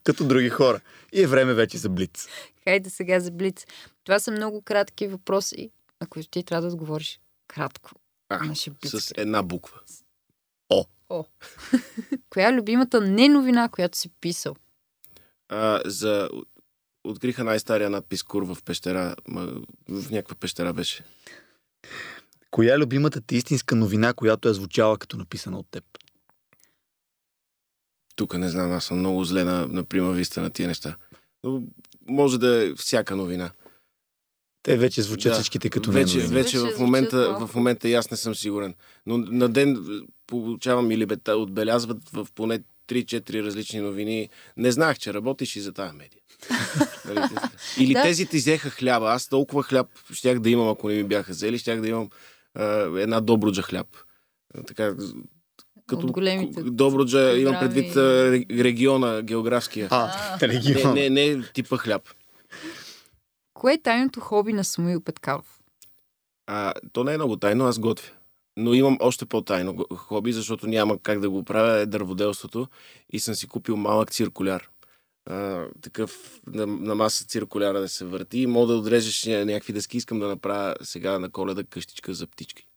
[0.03, 0.79] Като други хора.
[1.15, 2.27] И е време вече за Блиц.
[2.63, 3.65] Хайде сега за Блиц.
[4.03, 7.91] Това са много кратки въпроси, на които ти трябва да отговориш кратко.
[8.29, 8.55] А,
[8.85, 9.79] с една буква.
[10.69, 10.85] О.
[11.09, 11.25] О.
[12.29, 14.55] Коя е любимата не новина, която си писал?
[15.49, 16.29] А, за...
[17.03, 19.15] Откриха най-стария надпис Кур в пещера.
[19.89, 21.03] В някаква пещера беше.
[22.51, 25.83] Коя е любимата ти истинска новина, която е звучала като написана от теб?
[28.15, 30.95] Тук не знам, аз съм много зле на, на прима виста на тия неща.
[31.45, 31.63] Но
[32.07, 33.51] може да е всяка новина.
[34.63, 35.35] Те вече звучат Да.
[35.35, 36.43] всичките като вече, не новини.
[36.43, 38.73] вече Вече в момента, звучат в момента и аз не съм сигурен.
[39.05, 44.29] Но на ден е, получавам или бета, отбелязват в поне 3-4 различни новини.
[44.57, 46.21] Не знаех, че работиш и за тази медия.
[47.05, 47.19] Нали,
[47.79, 48.01] или Да.
[48.01, 49.05] тези ти взеха хляба.
[49.05, 52.09] Аз толкова хляб щях да имам, ако не ми бяха взели, щях да имам
[52.53, 52.65] а,
[53.01, 53.87] една добруджа хляб.
[54.57, 54.95] А, Така,
[55.87, 57.73] като От големите Добруджа, имам програми.
[57.73, 59.87] предвид а, ре- региона географския.
[59.91, 60.11] А,
[60.41, 60.93] не, регион.
[60.93, 62.01] не, не типа хляб.
[63.53, 65.59] Кое е тайното хоби на Самуил Петкалов?
[66.47, 68.09] А, то не е много тайно, аз готвя.
[68.57, 72.67] Но имам още по-тайно хоби, защото няма как да го правя, е дърводелството.
[73.09, 74.69] И съм си купил малък циркуляр.
[75.25, 76.11] А, такъв
[76.47, 78.39] на, на маса циркуляра да се върти.
[78.39, 79.97] И мога да отрежеш ня- някакви дъски.
[79.97, 82.67] Искам да направя сега на коледа къщичка за птички.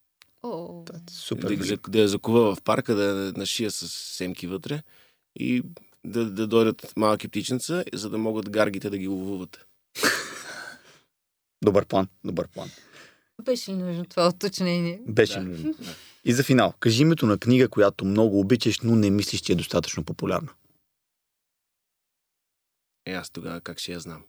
[0.42, 1.42] О, Супер.
[1.42, 4.82] Да, ги зак- да я закува в парка, да я нашия с семки вътре
[5.36, 5.62] и
[6.04, 9.66] да, да дойдат малки птиченца, за да могат гаргите да ги ловуват.
[11.62, 12.70] Добър план, добър план.
[13.42, 15.00] беше ли нужно това уточнение?
[15.06, 15.40] Беше Да.
[15.40, 15.74] нужно.
[16.24, 19.56] И за финал, кажи името на книга, която много обичаш, но не мислиш, че е
[19.56, 20.48] достатъчно популярна.
[23.06, 24.24] Е, аз тогава как ще я знам?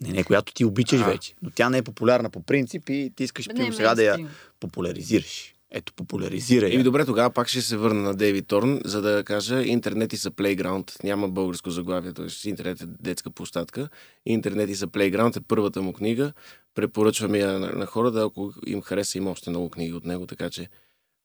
[0.00, 1.04] Не, не, която ти обичаш А.
[1.04, 4.04] вече, но тя не е популярна по принцип и ти искаш примерно, не, сега да
[4.04, 4.28] я
[4.60, 5.54] популяризираш.
[5.70, 6.70] Ето, популяризирай.
[6.70, 6.84] Еми я.
[6.84, 10.30] добре, тогава пак ще се върна на Дейвид Торн, за да кажа интернет и са
[10.30, 10.92] плейграунд.
[11.04, 12.48] Няма българско заглавие, т.е.
[12.48, 13.88] интернет е детска площадка.
[14.26, 16.32] Интернет и са плейграунд е първата му книга.
[16.74, 20.50] Препоръчвам я на, на хората, ако им хареса, има още много книги от него, така
[20.50, 20.68] че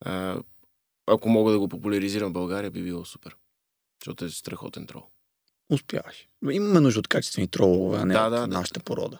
[0.01, 0.37] а,
[1.07, 3.35] ако мога да го популяризирам в България, би било супер.
[4.01, 5.03] Защото е страхотен трол.
[5.69, 6.27] Успяваш.
[6.51, 9.19] Имаме нужда от качествени тролове, а не Да, от да, нашата порода.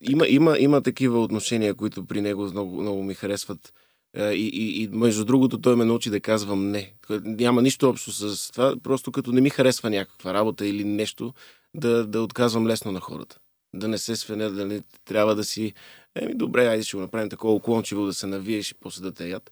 [0.00, 3.72] Има, има, има такива отношения, които при него много, много ми харесват.
[4.16, 6.94] Е, И, и, и между другото, той ме научи да казвам не.
[7.10, 8.76] Няма нищо общо с това.
[8.82, 11.34] Просто като не ми харесва някаква работа или нещо,
[11.74, 13.38] да, да отказвам лесно на хората.
[13.74, 15.72] Да не се свеня, да не трябва да си...
[16.14, 19.28] Еми, добре, айде ще го направим такова уклончиво, да се навиеш и после да те
[19.28, 19.50] яд.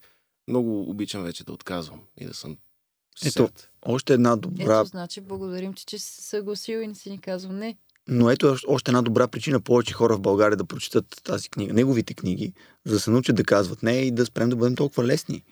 [0.49, 2.57] Много обичам вече да отказвам и да съм
[3.21, 3.69] Ето, сет.
[3.83, 7.19] Още една добра, Ето, значи, благодарим ти, че си се съгласил и не си ни
[7.19, 7.77] казал не.
[8.09, 11.73] но ето още- още една добра причина повече хора в България да прочитат тази книга,
[11.73, 12.53] неговите книги,
[12.87, 15.43] за да се научат да казват не и да спрем да бъдем толкова лесни.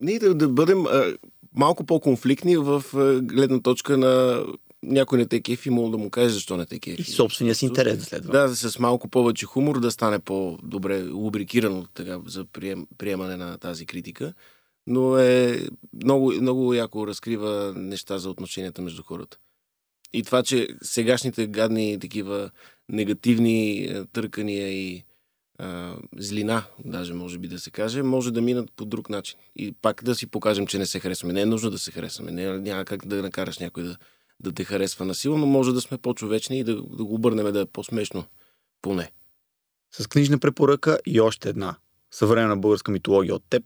[0.00, 1.16] Ние да, да бъдем а,
[1.54, 4.44] малко по-конфликтни в а, гледна точка на
[4.82, 7.00] някой не те кефи, мога да му кажеш защо не те кефи.
[7.00, 8.32] И собствения си интерес да следва.
[8.32, 13.86] Да, с малко повече хумор да стане по-добре лубрикирано така, за прием, приемане на тази
[13.86, 14.34] критика.
[14.86, 15.68] Но е
[16.04, 19.38] много, много яко разкрива неща за отношенията между хората.
[20.12, 22.50] И това, че сегашните гадни такива
[22.88, 25.04] негативни е, търкания и
[25.58, 29.38] а, злина, даже може би да се каже, може да минат по друг начин.
[29.56, 31.32] И пак да си покажем, че не се харесваме.
[31.32, 32.30] Не е нужно да се харесваме.
[32.30, 33.96] Не, няма как да накараш някой да,
[34.40, 37.60] да те харесва насилно, но може да сме по-човечни и да, да го обърнем да
[37.60, 38.24] е по-смешно.
[38.82, 39.12] Поне.
[39.94, 41.76] С книжна препоръка и още една.
[42.10, 43.64] Съвременна българска митология от теб.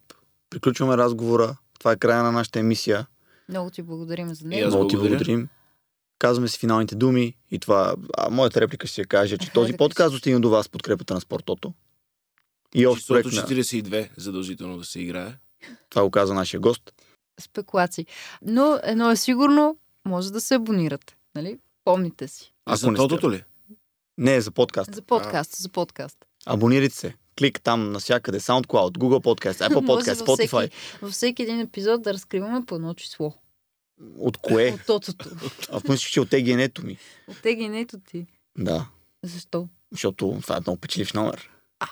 [0.51, 1.57] Приключваме разговора.
[1.79, 3.07] Това е края на нашата емисия.
[3.49, 5.49] Много ти благодарим за аз Много ти благодарим.
[6.19, 9.73] Казваме си финалните думи и това, а моята реплика ще я кажа, че Хайде този
[9.73, 11.73] да подкаст достигна до вас подкрепата на Спортото.
[12.75, 13.43] И още проект на...
[13.43, 15.35] 42 задължително да се играе.
[15.91, 16.93] Това го каза нашия гост.
[17.41, 18.07] Спекулации.
[18.43, 21.17] Но едно е сигурно, може да се абонирате.
[21.35, 21.59] Нали?
[21.85, 22.53] Помните си.
[22.67, 23.45] Ако За тотото ли?
[24.19, 24.95] Не, за подкаст.
[24.95, 26.17] За подкаст, за подкаст.
[26.47, 27.15] Абонирайте се.
[27.39, 28.41] Клик там навсякъде.
[28.41, 30.71] SoundCloud, Google Podcast, Apple Podcast, във всеки- Spotify.
[31.03, 33.35] Във всеки един епизод да разкриваме по едно число.
[34.19, 34.71] От кое?
[34.71, 35.29] От тотото.
[35.73, 36.99] Аз мислих, че от егенето ми.
[37.29, 38.27] От егенето ти.
[38.59, 38.87] Да.
[39.23, 39.69] Защо?
[39.93, 41.51] Защото това е много печелив номер.
[41.81, 41.89] Ау.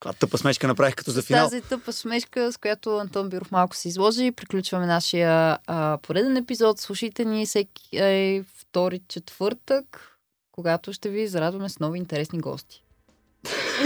[0.00, 1.44] Каква тъпа смешка направих като за финал.
[1.44, 6.80] тази тъпа смешка, с която Антон Биров малко се изложи, приключваме нашия а, пореден епизод.
[6.80, 10.18] Слушайте ни всеки е, втори четвъртък,
[10.52, 12.82] когато ще ви зарадваме с нови интересни гости.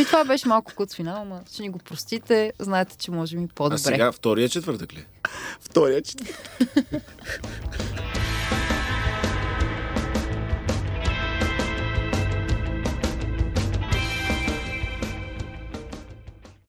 [0.01, 2.53] И това беше малко куц финал, ама ще ни го простите.
[2.59, 3.79] Знаете, че може ми А по-добре.
[3.79, 5.05] сега втория четвъртък ли?
[5.61, 6.15] Втория, че...